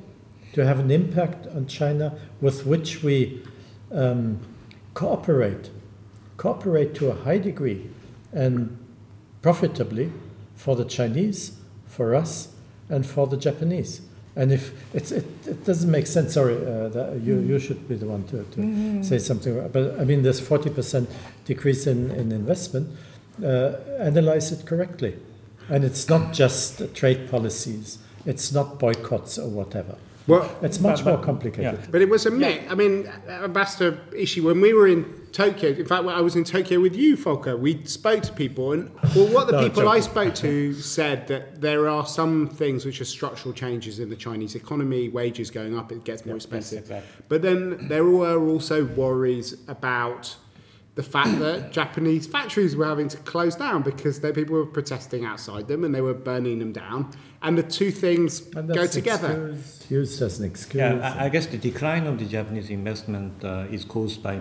to 0.54 0.66
have 0.66 0.80
an 0.80 0.92
impact 0.92 1.48
on 1.48 1.68
China 1.68 2.18
with 2.40 2.66
which 2.66 3.04
we 3.04 3.44
um, 3.92 4.40
cooperate, 4.94 5.70
cooperate 6.38 6.94
to 6.96 7.10
a 7.10 7.16
high 7.16 7.38
degree 7.38 7.90
and 8.32 8.78
profitably 9.42 10.12
for 10.56 10.76
the 10.76 10.86
Chinese, 10.86 11.58
for 11.86 12.16
us, 12.16 12.54
and 12.90 13.06
for 13.06 13.28
the 13.28 13.38
Japanese. 13.38 14.02
And 14.36 14.52
if 14.52 14.74
it's, 14.96 15.12
it, 15.12 15.26
it 15.46 15.64
doesn't 15.64 15.92
make 15.92 16.08
sense, 16.08 16.34
sorry, 16.34 16.56
uh, 16.56 16.90
that 16.90 17.22
you, 17.22 17.40
you 17.40 17.60
should 17.60 17.88
be 17.88 17.96
the 17.96 18.08
one 18.08 18.24
to, 18.26 18.44
to 18.44 19.04
say 19.04 19.20
something. 19.20 19.68
But 19.70 20.00
I 20.00 20.06
mean, 20.06 20.24
there's 20.24 20.42
40% 20.42 21.08
decrease 21.46 21.86
in, 21.86 22.10
in 22.12 22.32
investment, 22.32 22.90
uh, 23.44 23.74
analyze 24.00 24.52
it 24.52 24.66
correctly. 24.66 25.18
And 25.70 25.84
it's 25.84 26.10
not 26.10 26.34
just 26.34 26.96
trade 26.96 27.30
policies, 27.30 28.00
it's 28.26 28.52
not 28.52 28.80
boycotts 28.80 29.38
or 29.38 29.50
whatever. 29.50 29.96
Well, 30.28 30.50
It's 30.62 30.80
much 30.80 31.04
But- 31.04 31.16
more 31.16 31.24
complicated. 31.24 31.80
yeah. 31.82 31.88
But 31.92 32.02
it 32.02 32.10
was 32.10 32.26
a 32.26 32.32
mix. 32.32 32.64
I 32.72 32.76
mean, 32.76 33.10
Ambassador 33.28 33.98
Ishii, 34.14 34.42
when 34.44 34.62
we 34.62 34.74
were 34.74 34.88
in 34.88 35.06
Tokyo, 35.34 35.70
in 35.72 35.86
fact, 35.86 36.04
when 36.06 36.16
I 36.16 36.22
was 36.22 36.36
in 36.36 36.44
Tokyo 36.44 36.80
with 36.80 36.96
you, 36.96 37.18
Volker, 37.18 37.58
we 37.58 37.84
spoke 37.86 38.22
to 38.24 38.32
people, 38.34 38.72
and 38.72 38.90
well, 39.16 39.28
what 39.28 39.48
the 39.48 39.54
No, 39.54 39.64
people 39.64 39.90
I 39.90 40.00
spoke 40.00 40.34
to 40.36 40.74
said 40.76 41.28
that 41.28 41.60
there 41.60 41.90
are 41.90 42.06
some 42.06 42.48
things 42.48 42.86
which 42.86 43.02
are 43.02 43.06
structural 43.06 43.54
changes 43.54 44.00
in 44.00 44.10
the 44.10 44.16
Chinese 44.16 44.54
economy, 44.56 45.10
wages 45.10 45.50
going 45.50 45.78
up, 45.78 45.92
it 45.92 46.04
gets 46.04 46.26
more 46.26 46.36
expensive. 46.36 46.80
exactly. 46.84 47.26
But 47.30 47.42
then 47.42 47.88
there 47.90 48.06
were 48.06 48.38
also 48.48 48.86
worries 48.86 49.56
about 49.68 50.36
the 50.96 51.04
fact 51.04 51.40
that 51.40 51.72
Japanese 51.72 52.28
factories 52.28 52.76
were 52.76 52.86
having 52.86 53.08
to 53.08 53.18
close 53.18 53.56
down 53.56 53.82
because 53.82 54.20
they, 54.20 54.32
people 54.32 54.56
were 54.56 54.66
protesting 54.66 55.26
outside 55.26 55.68
them 55.68 55.84
and 55.84 55.94
they 55.96 56.02
were 56.02 56.14
burning 56.14 56.60
them 56.60 56.72
down. 56.72 57.10
And 57.42 57.58
the 57.58 57.64
two 57.64 57.90
things 57.90 58.42
And 58.56 58.68
go 58.74 58.86
together. 58.86 59.50
excuse- 59.58 59.90
used 59.92 60.22
as 60.22 60.40
an 60.40 60.46
excuse. 60.46 60.80
Yeah, 60.80 61.16
I, 61.20 61.26
I 61.26 61.30
guess 61.30 61.48
the 61.48 61.58
decline 61.58 62.06
of 62.06 62.20
the 62.20 62.26
Japanese 62.26 62.70
investment 62.70 63.44
uh, 63.44 63.66
is 63.72 63.84
caused 63.86 64.22
by 64.22 64.40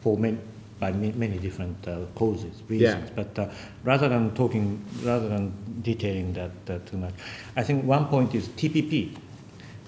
for 0.00 0.16
many, 0.16 0.38
by 0.78 0.90
many 0.92 1.36
different 1.38 1.86
uh, 1.86 2.06
causes, 2.14 2.62
reasons. 2.68 3.10
But 3.14 3.38
uh, 3.38 3.50
rather 3.84 4.08
than 4.08 4.34
talking, 4.34 4.82
rather 5.02 5.28
than 5.28 5.52
detailing 5.82 6.32
that 6.32 6.50
uh, 6.68 6.78
too 6.86 6.96
much, 6.96 7.12
I 7.56 7.62
think 7.62 7.84
one 7.84 8.06
point 8.06 8.34
is 8.34 8.48
TPP. 8.48 9.16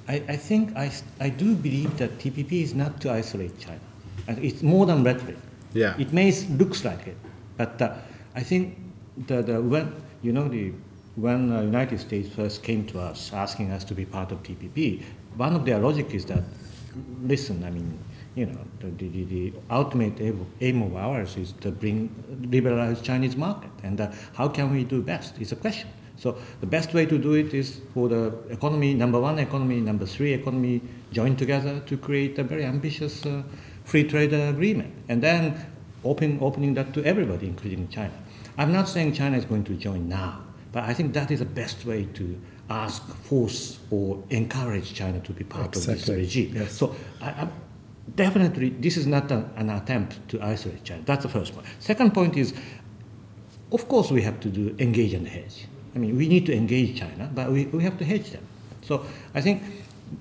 I, 0.09 0.17
I 0.29 0.37
think 0.37 0.77
I, 0.77 0.87
s- 0.87 1.05
I 1.21 1.31
do 1.31 1.55
believe 1.55 1.97
that 1.97 2.19
TPP 2.19 2.63
is 2.63 2.75
not 2.75 3.01
to 3.01 3.11
isolate 3.11 3.59
China. 3.59 3.81
And 4.29 4.39
it's 4.45 4.63
more 4.63 4.85
than 4.85 5.03
rhetoric. 5.05 5.39
Yeah. 5.75 5.97
It 5.99 6.13
may 6.13 6.33
looks 6.51 6.85
like 6.85 7.07
it, 7.07 7.17
but 7.57 7.81
uh, 7.81 7.95
I 8.35 8.43
think 8.43 8.79
the, 9.27 9.43
the 9.43 9.61
when 9.61 9.95
you 10.23 10.33
know 10.33 10.49
the 10.49 10.73
when 11.17 11.51
the 11.51 11.63
United 11.63 12.01
States 12.01 12.29
first 12.35 12.63
came 12.63 12.87
to 12.87 13.01
us 13.01 13.33
asking 13.33 13.71
us 13.71 13.85
to 13.85 13.95
be 13.95 14.05
part 14.05 14.33
of 14.33 14.43
TPP, 14.43 15.03
one 15.37 15.55
of 15.55 15.65
their 15.65 15.79
logic 15.79 16.15
is 16.15 16.25
that 16.27 16.43
listen, 17.23 17.65
I 17.65 17.71
mean, 17.71 17.99
you 18.35 18.47
know, 18.47 18.59
the, 18.81 19.09
the, 19.09 19.25
the, 19.25 19.53
ultimate 19.71 20.21
aim, 20.21 20.47
aim 20.61 20.83
of 20.83 20.97
ours 20.97 21.37
is 21.37 21.53
to 21.61 21.71
bring 21.71 22.11
liberalize 22.51 23.01
Chinese 23.03 23.37
market, 23.37 23.71
and 23.83 24.01
uh, 24.01 24.11
how 24.35 24.49
can 24.49 24.73
we 24.73 24.85
do 24.85 25.03
best? 25.03 25.39
Is 25.41 25.53
a 25.53 25.57
question. 25.57 25.89
So 26.17 26.39
the 26.61 26.67
best 26.67 26.95
way 26.95 27.05
to 27.07 27.19
do 27.19 27.33
it 27.35 27.53
is 27.53 27.81
for 27.95 28.09
the 28.09 28.33
economy, 28.49 28.95
number 28.95 29.21
one 29.21 29.39
economy, 29.39 29.81
number 29.81 30.07
three 30.07 30.33
economy, 30.33 30.81
join 31.11 31.37
together 31.37 31.81
to 31.81 31.97
create 31.97 32.39
a 32.39 32.45
very 32.45 32.65
ambitious 32.65 33.27
uh, 33.27 33.43
free 33.85 34.05
trade 34.05 34.33
agreement, 34.33 34.93
and 35.09 35.23
then 35.23 35.67
open, 36.05 36.39
opening 36.41 36.75
that 36.75 36.93
to 36.95 37.05
everybody, 37.05 37.47
including 37.47 37.89
China. 37.89 38.13
I'm 38.59 38.73
not 38.73 38.89
saying 38.89 39.15
China 39.15 39.37
is 39.37 39.45
going 39.45 39.65
to 39.65 39.75
join 39.75 40.09
now, 40.09 40.43
but 40.73 40.85
I 40.85 40.95
think 40.95 41.13
that 41.15 41.31
is 41.31 41.39
the 41.41 41.45
best 41.45 41.85
way 41.85 42.07
to 42.15 42.41
ask, 42.71 43.03
force, 43.25 43.79
or 43.91 44.23
encourage 44.31 44.95
China 44.95 45.21
to 45.21 45.33
be 45.33 45.45
part 45.45 45.67
of 45.77 45.87
this 45.87 45.89
Exactly, 45.89 46.17
regime. 46.17 46.53
yes. 46.55 46.73
So 46.73 46.95
I, 47.21 47.49
definitely, 48.15 48.71
this 48.71 48.97
is 48.97 49.07
not 49.07 49.31
a- 49.31 49.47
an 49.57 49.71
attempt 49.71 50.27
to 50.29 50.43
isolate 50.43 50.85
China. 50.85 51.03
That's 51.05 51.23
the 51.23 51.29
first 51.29 51.55
point. 51.55 51.67
Second 51.79 52.13
point 52.15 52.37
is, 52.37 52.55
of 53.73 53.89
course, 53.89 54.11
we 54.11 54.23
have 54.23 54.39
to 54.41 54.49
do 54.49 54.75
engage 54.79 55.13
and 55.15 55.27
hedge. 55.27 55.67
I 55.95 55.99
mean, 55.99 56.17
we 56.17 56.29
need 56.29 56.47
to 56.47 56.55
engage 56.55 56.99
China, 56.99 57.31
but 57.35 57.51
we, 57.51 57.67
we 57.67 57.83
have 57.85 57.99
to 57.99 58.05
hedge 58.05 58.31
them. 58.31 58.43
So 58.83 59.05
I 59.35 59.41
think, 59.41 59.63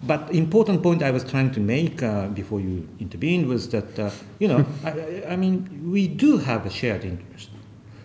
but 0.03 0.33
important 0.33 0.81
point 0.83 1.01
I 1.03 1.11
was 1.11 1.23
trying 1.23 1.51
to 1.51 1.59
make 1.59 2.01
uh, 2.03 2.27
before 2.29 2.59
you 2.61 2.87
intervened 2.99 3.47
was 3.47 3.69
that, 3.69 3.99
uh, 3.99 4.09
you 4.39 4.47
know, 4.47 4.65
I, 4.83 4.89
I- 4.91 5.23
I 5.33 5.35
mean, 5.35 5.91
we 5.91 6.07
do 6.07 6.37
have 6.37 6.65
a 6.65 6.69
shared 6.69 7.03
interest. 7.03 7.49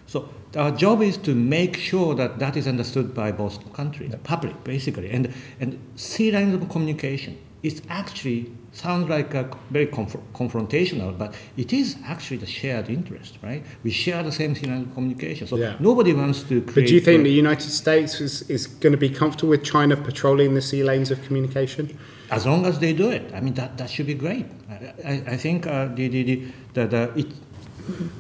So 0.07 0.29
our 0.57 0.71
job 0.71 1.03
is 1.03 1.17
to 1.19 1.35
make 1.35 1.77
sure 1.77 2.15
that 2.15 2.39
that 2.39 2.57
is 2.57 2.67
understood 2.67 3.15
by 3.15 3.33
both 3.33 3.73
countries, 3.73 4.11
the 4.11 4.19
public 4.19 4.63
basically, 4.65 5.11
and, 5.11 5.33
and 5.61 5.79
sea 5.97 6.31
lines 6.31 6.55
of 6.55 6.69
communication 6.69 7.37
is 7.63 7.83
actually 7.89 8.51
sounds 8.77 9.09
like 9.09 9.35
a 9.35 9.49
very 9.71 9.87
conf- 9.87 10.17
confrontational, 10.35 11.17
but 11.17 11.35
it 11.57 11.73
is 11.73 11.97
actually 12.05 12.37
the 12.37 12.47
shared 12.47 12.89
interest, 12.89 13.39
right? 13.43 13.65
We 13.83 13.91
share 13.91 14.23
the 14.23 14.33
same 14.33 14.55
signal 14.55 14.87
communication, 14.95 15.47
so 15.47 15.57
Yeah. 15.57 15.77
nobody 15.81 16.13
wants 16.13 16.43
to 16.51 16.61
create. 16.61 16.75
But 16.75 16.87
do 16.87 16.95
you 16.95 17.01
think 17.01 17.25
the 17.25 17.33
United 17.47 17.71
States 17.71 18.21
is, 18.21 18.43
is 18.51 18.67
going 18.67 18.93
to 18.93 18.99
be 18.99 19.11
comfortable 19.11 19.51
with 19.51 19.65
China 19.65 19.97
patrolling 19.97 20.55
the 20.55 20.63
sea 20.63 20.83
lanes 20.83 21.11
of 21.11 21.19
communication? 21.27 21.85
as 22.31 22.45
long 22.45 22.67
as 22.67 22.79
they 22.81 22.93
do 22.93 23.09
it, 23.11 23.25
I 23.35 23.41
mean 23.41 23.55
that, 23.55 23.79
that 23.79 23.89
should 23.89 24.07
be 24.07 24.15
great. 24.15 24.47
I, 24.69 24.75
I, 25.05 25.13
I 25.35 25.37
think 25.37 25.67
uh, 25.67 25.87
the, 25.95 26.09
the, 26.09 26.23
the, 26.25 26.37
the, 26.75 26.87
the 26.87 27.13
it, 27.21 27.27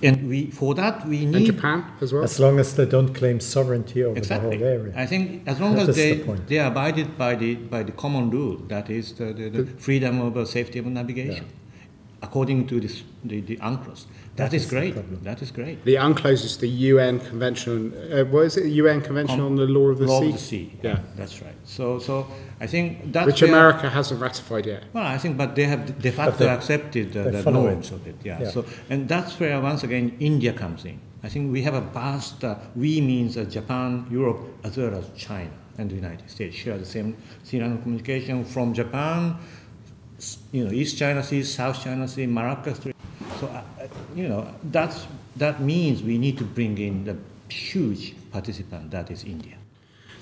and 0.02 0.29
we 0.29 0.50
for 0.50 0.74
that 0.74 1.07
we 1.07 1.22
And 1.24 1.33
need 1.33 1.46
Japan 1.46 1.85
as 2.00 2.12
well? 2.12 2.24
As 2.24 2.38
long 2.38 2.59
as 2.59 2.74
they 2.76 2.87
don't 2.87 3.12
claim 3.14 3.40
sovereignty 3.40 4.05
over 4.05 4.16
exactly. 4.18 4.57
the 4.59 4.64
whole 4.64 4.72
area. 4.79 4.92
I 4.96 5.07
think 5.07 5.42
as 5.46 5.61
long 5.61 5.74
That 5.74 5.83
as 5.83 5.88
is 5.90 5.96
the 5.96 6.02
they 6.14 6.24
point. 6.24 6.46
they 6.48 6.59
are 6.59 6.70
abided 6.70 7.18
by 7.18 7.35
the 7.35 7.55
by 7.55 7.83
the 7.83 7.92
common 7.92 8.31
rule, 8.31 8.57
that 8.68 8.90
is 8.90 9.12
the, 9.14 9.33
the, 9.33 9.48
the 9.50 9.66
freedom 9.87 10.20
of 10.20 10.37
uh, 10.37 10.44
safety 10.44 10.79
of 10.79 10.87
navigation, 10.87 11.46
according 12.22 12.66
to 12.68 12.81
this 12.81 13.02
the, 13.24 13.40
the 13.40 13.57
UNCLOS. 13.57 14.07
That 14.37 14.53
is, 14.55 14.64
is 14.64 14.70
great. 14.70 15.25
That 15.25 15.40
is 15.42 15.51
great. 15.51 15.85
The 15.85 15.94
UNCLOS 15.96 16.44
is 16.44 16.59
the 16.59 16.68
UN 16.68 17.20
Convention. 17.20 17.72
On, 17.94 18.12
uh, 18.12 18.25
what 18.25 18.44
is 18.46 18.57
it? 18.57 18.64
The 18.64 18.77
UN 18.83 19.01
Convention 19.01 19.38
Com- 19.38 19.46
on 19.46 19.57
the 19.57 19.66
Law 19.66 19.88
of 19.88 19.99
the 19.99 20.07
Law 20.07 20.20
Sea, 20.20 20.27
of 20.27 20.33
the 20.33 20.38
sea. 20.38 20.72
Yeah. 20.83 20.99
that's 21.16 21.42
right. 21.42 21.55
So 21.64 21.99
so 21.99 22.27
I 22.61 22.66
think 22.66 23.12
that's 23.12 23.27
which 23.27 23.42
America 23.42 23.88
hasn't 23.88 24.20
ratified 24.20 24.66
yet. 24.66 24.85
Well, 24.92 25.05
I 25.05 25.18
think, 25.18 25.37
but 25.37 25.55
they 25.57 25.64
have 25.64 25.99
de 26.01 26.12
facto 26.12 26.44
they- 26.44 26.49
accepted 26.51 27.16
uh, 27.16 27.31
the 27.42 27.51
norms 27.51 27.90
of 27.92 28.07
it. 28.07 28.16
Yeah. 28.25 28.40
Yeah. 28.42 28.51
So, 28.51 28.64
and 28.90 29.09
that's 29.09 29.38
where 29.40 29.61
once 29.61 29.83
again 29.85 30.16
India 30.20 30.53
comes 30.53 30.85
in. 30.85 30.99
I 31.22 31.29
think 31.29 31.51
we 31.53 31.62
have 31.62 31.75
a 31.75 31.81
vast. 31.81 32.44
Uh, 32.44 32.57
we 32.77 33.01
means 33.01 33.37
uh, 33.37 33.44
Japan, 33.44 34.07
Europe, 34.11 34.40
as 34.64 34.77
well 34.77 34.94
as 34.94 35.11
China 35.16 35.51
and 35.79 35.90
the 35.90 35.94
United 35.94 36.31
States 36.31 36.57
share 36.57 36.79
the 36.79 36.87
same 36.87 37.16
signal 37.42 37.72
of 37.75 37.83
communication 37.83 38.44
from 38.44 38.72
Japan. 38.72 39.37
You 40.53 40.64
know, 40.64 40.72
East 40.72 40.96
China 40.96 41.22
Sea, 41.22 41.42
South 41.42 41.83
China 41.83 42.09
Sea, 42.09 42.27
Malacca 42.27 42.75
Strait. 42.75 42.96
So, 43.40 43.46
uh, 43.49 43.62
you 44.16 44.29
know, 44.29 44.52
that's 44.64 45.07
that 45.37 45.61
means 45.61 46.02
we 46.02 46.16
need 46.16 46.38
to 46.38 46.44
bring 46.44 46.79
in 46.79 47.05
the 47.05 47.16
huge 47.52 48.14
participant 48.33 48.90
that 48.90 49.11
is 49.11 49.22
India. 49.24 49.55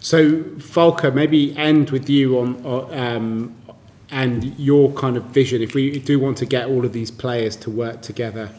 So, 0.00 0.42
Volker, 0.57 1.11
maybe 1.11 1.57
end 1.57 1.90
with 1.90 2.11
you 2.11 2.38
on, 2.38 2.66
on 2.66 2.98
um, 2.98 3.57
and 4.11 4.59
your 4.59 4.92
kind 4.92 5.16
of 5.16 5.24
vision. 5.26 5.62
If 5.62 5.74
we 5.74 5.98
do 6.00 6.18
want 6.18 6.37
to 6.38 6.46
get 6.46 6.66
all 6.66 6.85
of 6.85 6.92
these 6.92 7.11
players 7.11 7.57
to 7.57 7.70
work 7.70 8.02
together, 8.02 8.50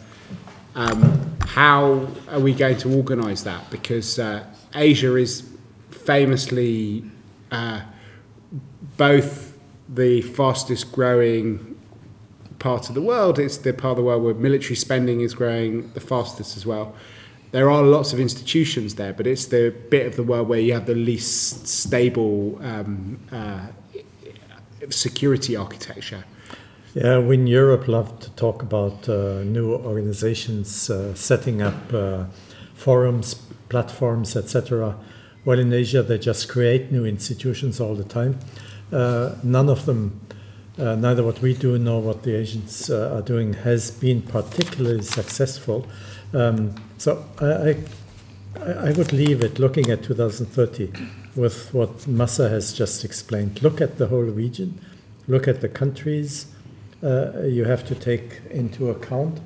um, 0.74 1.38
how 1.45 2.08
are 2.30 2.39
we 2.39 2.54
going 2.54 2.78
to 2.78 2.95
organise 2.95 3.43
that? 3.43 3.69
Because 3.69 4.17
uh, 4.17 4.45
Asia 4.74 5.15
is 5.17 5.48
famously 5.91 7.04
uh, 7.52 7.82
both 8.98 9.58
the 9.89 10.21
fastest 10.21 10.91
growing 10.91 11.75
part 12.60 12.89
of 12.89 12.96
the 12.96 13.02
world. 13.02 13.39
It's 13.39 13.58
the 13.58 13.74
part 13.74 13.91
of 13.91 13.98
the 13.98 14.04
world 14.04 14.24
where 14.24 14.34
military 14.34 14.76
spending 14.76 15.22
is 15.22 15.34
growing 15.34 15.91
the 15.94 16.00
fastest 16.00 16.58
as 16.58 16.65
well. 16.65 16.96
There 17.52 17.70
are 17.70 17.84
lots 17.84 18.12
of 18.12 18.20
institutions 18.20 18.96
there, 18.96 19.13
but 19.13 19.28
it's 19.28 19.46
the 19.46 19.74
bit 19.89 20.06
of 20.06 20.15
the 20.15 20.24
world 20.24 20.50
where 20.50 20.60
you 20.60 20.74
have 20.74 20.86
the 20.86 20.96
least 20.96 21.68
stable 21.68 22.60
um, 22.62 23.20
uh, 23.32 23.68
security 24.89 25.56
architecture. 25.56 26.26
Yeah, 26.94 27.20
we 27.20 27.36
in 27.36 27.48
Europe 27.48 27.88
love 27.88 28.20
to 28.20 28.30
talk 28.32 28.62
about 28.62 29.10
uh, 29.10 29.44
new 29.44 29.74
organizations 29.74 30.89
uh, 30.89 31.13
setting 31.13 31.62
up 31.62 31.94
uh, 31.94 32.26
forums, 32.74 33.36
platforms, 33.68 34.36
etc. 34.36 34.96
Well, 35.44 35.60
in 35.60 35.74
Asia, 35.74 36.02
they 36.04 36.18
just 36.18 36.48
create 36.48 36.91
new 36.91 37.06
institutions 37.06 37.80
all 37.80 37.96
the 37.96 38.04
time. 38.04 38.39
Uh, 38.91 39.36
none 39.44 39.70
of 39.70 39.86
them, 39.86 40.22
uh, 40.78 40.96
neither 40.96 41.24
what 41.24 41.42
we 41.42 41.54
do 41.54 41.78
nor 41.78 42.02
what 42.02 42.24
the 42.24 42.36
Asians 42.36 42.90
uh, 42.90 43.16
are 43.16 43.22
doing, 43.22 43.54
has 43.54 43.92
been 43.92 44.22
particularly 44.22 45.04
successful. 45.04 45.88
Um, 46.34 46.76
so 46.98 47.26
I, 47.40 47.46
I 47.46 47.78
I 48.60 48.90
I 48.90 48.92
would 48.92 49.12
leave 49.12 49.44
it 49.44 49.60
looking 49.60 49.90
at 49.90 50.04
2030 50.04 50.92
with 51.36 51.74
what 51.74 51.98
Masa 52.00 52.50
has 52.50 52.74
just 52.74 53.04
explained. 53.04 53.62
Look 53.62 53.82
at 53.82 53.98
the 53.98 54.08
whole 54.08 54.24
region, 54.24 54.80
look 55.28 55.48
at 55.48 55.62
the 55.62 55.70
countries 55.70 56.48
uh, 57.04 57.44
you 57.44 57.66
have 57.66 57.86
to 57.88 57.96
take 57.96 58.42
into 58.50 58.90
account, 58.90 59.40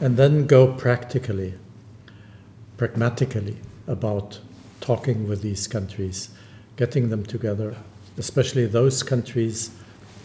and 0.00 0.16
then 0.16 0.46
go 0.46 0.72
practically, 0.72 1.54
pragmatically 2.76 3.56
about 3.86 4.40
talking 4.80 5.28
with 5.28 5.40
these 5.42 5.66
countries, 5.66 6.28
getting 6.76 7.08
them 7.08 7.24
together, 7.24 7.76
especially 8.18 8.66
those 8.66 9.02
countries 9.02 9.70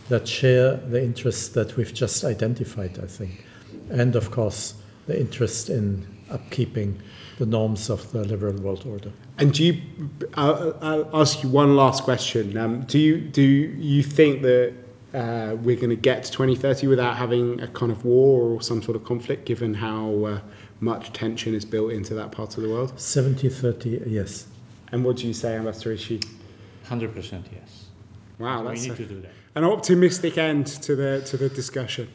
that 0.09 0.27
share 0.27 0.75
the 0.75 1.01
interests 1.01 1.49
that 1.49 1.77
we've 1.77 1.93
just 1.93 2.23
identified, 2.23 2.99
I 2.99 3.07
think. 3.07 3.45
And 3.89 4.15
of 4.15 4.31
course, 4.31 4.75
the 5.07 5.19
interest 5.19 5.69
in 5.69 6.05
upkeeping 6.29 6.95
the 7.37 7.45
norms 7.45 7.89
of 7.89 8.11
the 8.11 8.23
liberal 8.23 8.53
world 8.61 8.85
order. 8.87 9.11
And 9.37 9.53
do 9.53 9.63
you? 9.65 9.81
I'll, 10.35 10.77
I'll 10.81 11.21
ask 11.21 11.43
you 11.43 11.49
one 11.49 11.75
last 11.75 12.03
question. 12.03 12.55
Um, 12.57 12.81
do 12.81 12.99
you 12.99 13.19
do 13.19 13.41
you 13.41 14.03
think 14.03 14.43
that 14.43 14.73
uh, 15.13 15.55
we're 15.55 15.75
going 15.75 15.89
to 15.89 15.95
get 15.95 16.23
to 16.25 16.31
2030 16.31 16.87
without 16.87 17.17
having 17.17 17.59
a 17.61 17.67
kind 17.67 17.91
of 17.91 18.05
war 18.05 18.41
or 18.43 18.61
some 18.61 18.81
sort 18.81 18.95
of 18.95 19.03
conflict, 19.03 19.45
given 19.45 19.73
how 19.73 20.25
uh, 20.25 20.39
much 20.79 21.11
tension 21.13 21.53
is 21.55 21.65
built 21.65 21.91
into 21.91 22.13
that 22.13 22.31
part 22.31 22.55
of 22.57 22.63
the 22.63 22.69
world? 22.69 22.97
70 22.99 23.49
30, 23.49 24.03
yes. 24.05 24.45
And 24.91 25.03
what 25.03 25.17
do 25.17 25.27
you 25.27 25.33
say, 25.33 25.55
Ambassador 25.55 25.95
Ishii? 25.95 26.23
Hundred 26.85 27.13
percent 27.15 27.47
yes. 27.51 27.85
Wow, 28.37 28.67
we 28.67 28.75
need 28.75 28.91
a- 28.91 28.95
to 28.95 29.05
do 29.05 29.21
that. 29.21 29.31
An 29.55 29.63
optimistic 29.63 30.37
end 30.37 30.67
to 30.67 30.95
the 30.95 31.21
to 31.27 31.37
the 31.37 31.49
discussion. 31.49 32.07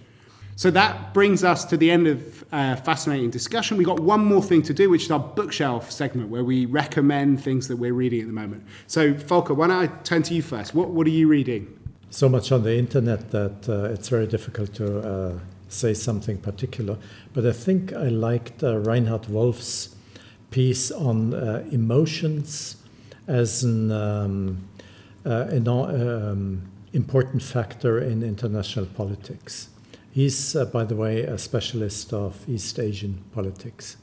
So 0.58 0.70
that 0.70 1.12
brings 1.12 1.44
us 1.44 1.66
to 1.66 1.76
the 1.76 1.90
end 1.90 2.06
of 2.06 2.44
uh, 2.50 2.76
fascinating 2.76 3.28
discussion. 3.28 3.76
We've 3.76 3.86
got 3.86 4.00
one 4.00 4.24
more 4.24 4.42
thing 4.42 4.62
to 4.62 4.72
do, 4.72 4.88
which 4.88 5.04
is 5.04 5.10
our 5.10 5.18
bookshelf 5.18 5.90
segment, 5.90 6.30
where 6.30 6.44
we 6.44 6.64
recommend 6.64 7.42
things 7.42 7.68
that 7.68 7.76
we're 7.76 7.92
reading 7.92 8.22
at 8.22 8.26
the 8.26 8.32
moment. 8.32 8.64
So, 8.86 9.12
Volker, 9.12 9.52
why 9.52 9.66
don't 9.66 9.82
I 9.82 9.88
turn 10.02 10.22
to 10.22 10.34
you 10.34 10.40
first? 10.40 10.74
What 10.74 10.88
what 10.88 11.06
are 11.06 11.10
you 11.10 11.28
reading? 11.28 11.78
So 12.10 12.28
much 12.28 12.52
on 12.52 12.62
the 12.62 12.78
internet 12.78 13.30
that 13.32 13.68
uh, 13.68 13.92
it's 13.92 14.08
very 14.08 14.26
difficult 14.26 14.72
to 14.74 15.00
uh, 15.00 15.38
say 15.68 15.92
something 15.92 16.38
particular. 16.38 16.96
But 17.34 17.44
I 17.44 17.52
think 17.52 17.92
I 17.92 18.08
liked 18.08 18.62
uh, 18.62 18.78
Reinhard 18.78 19.28
Wolf's 19.28 19.94
piece 20.50 20.90
on 20.90 21.34
uh, 21.34 21.64
emotions 21.70 22.76
as 23.26 23.64
an, 23.64 23.90
um, 23.90 24.68
uh, 25.26 25.46
an 25.50 25.68
um, 25.68 26.62
important 26.92 27.42
factor 27.42 27.98
in 27.98 28.22
international 28.22 28.86
politics. 28.86 29.68
He's, 30.10 30.56
uh, 30.56 30.64
by 30.64 30.84
the 30.84 30.96
way, 30.96 31.22
a 31.22 31.36
specialist 31.38 32.12
of 32.12 32.48
East 32.48 32.78
Asian 32.78 33.22
politics. 33.34 33.96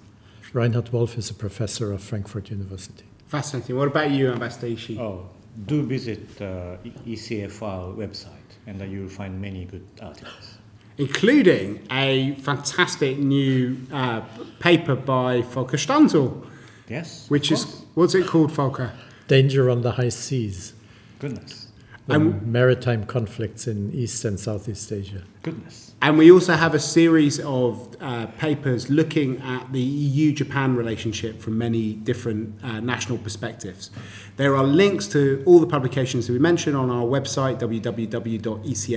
Reinhard 0.54 0.89
Wolf 0.89 1.17
is 1.17 1.30
a 1.32 1.34
professor 1.34 1.91
of 1.91 2.04
Frankfurt 2.04 2.52
University. 2.52 3.06
Fascinating. 3.28 3.76
What 3.78 3.88
about 3.88 4.12
you, 4.12 4.32
Ambassador 4.32 4.67
Ishii? 4.67 5.00
Oh, 5.00 5.28
do 5.65 5.82
visit 5.84 6.39
uh, 6.41 6.78
E- 6.84 7.15
ECFR 7.15 7.96
website, 7.96 8.28
and 8.67 8.80
then 8.80 8.91
you'll 8.91 9.10
find 9.10 9.41
many 9.41 9.65
good 9.65 9.86
articles. 10.02 10.58
Including 11.00 11.80
a 11.89 12.36
fantastic 12.36 13.17
new 13.17 13.78
uh, 13.91 14.22
paper 14.60 14.96
by 14.96 15.41
Volker 15.41 15.78
Stanzel, 15.78 16.46
Yes. 16.88 17.28
which 17.30 17.50
of 17.50 17.58
is 17.58 17.82
what's 17.96 18.13
it 18.13 18.28
called, 18.28 18.52
Volker? 18.52 18.91
Danger 19.28 19.72
on 19.72 19.82
the 19.82 19.93
high 19.93 20.10
seas. 20.10 20.74
goodness, 21.17 21.62
the 22.08 22.16
And- 22.16 22.46
maritime 22.46 23.06
conflicts 23.06 23.66
in 23.68 23.92
East 23.94 24.26
and 24.26 24.38
Southeast 24.39 24.92
Asia. 24.92 25.24
goodness. 25.42 25.92
And 26.02 26.18
we 26.18 26.32
also 26.32 26.54
have 26.54 26.74
a 26.74 26.80
series 26.80 27.39
of 27.42 27.96
uh, 28.02 28.26
papers 28.38 28.89
looking 28.89 29.39
at 29.42 29.72
the 29.74 29.80
EU 29.82 30.32
Japan 30.34 30.76
relationship 30.76 31.42
from 31.42 31.58
many 31.58 31.94
different 31.94 32.56
uh, 32.63 32.80
national 32.82 33.18
perspectives. 33.20 33.89
There 34.38 34.56
are 34.56 34.63
links 34.66 35.08
to 35.08 35.44
all 35.46 35.60
the 35.60 35.68
publications 35.68 36.28
that 36.28 36.34
we 36.34 36.39
mentioned 36.39 36.76
on 36.78 36.89
our 36.89 37.06
website, 37.06 37.60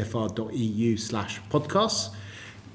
www.ecfr.eu/slash 0.07 1.41
podcasts. 1.51 2.11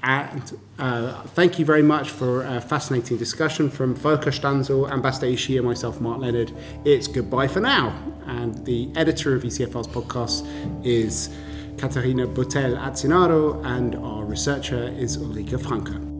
And 0.03 0.57
uh, 0.79 1.23
thank 1.27 1.59
you 1.59 1.65
very 1.65 1.83
much 1.83 2.09
for 2.09 2.43
a 2.43 2.59
fascinating 2.59 3.17
discussion 3.17 3.69
from 3.69 3.93
Volker 3.93 4.31
Stanzel, 4.31 4.91
Ambassador 4.91 5.27
Ishii, 5.27 5.57
and 5.57 5.65
myself, 5.65 6.01
Mark 6.01 6.19
Leonard. 6.19 6.51
It's 6.85 7.07
goodbye 7.07 7.47
for 7.47 7.59
now. 7.59 7.95
And 8.25 8.65
the 8.65 8.91
editor 8.95 9.35
of 9.35 9.43
ECFR's 9.43 9.87
podcast 9.87 10.45
is 10.83 11.29
Katharina 11.77 12.27
Botel 12.27 12.77
Azzinnaro, 12.79 13.63
and 13.65 13.95
our 13.95 14.25
researcher 14.25 14.87
is 14.97 15.17
Ulrike 15.17 15.59
Franke. 15.61 16.10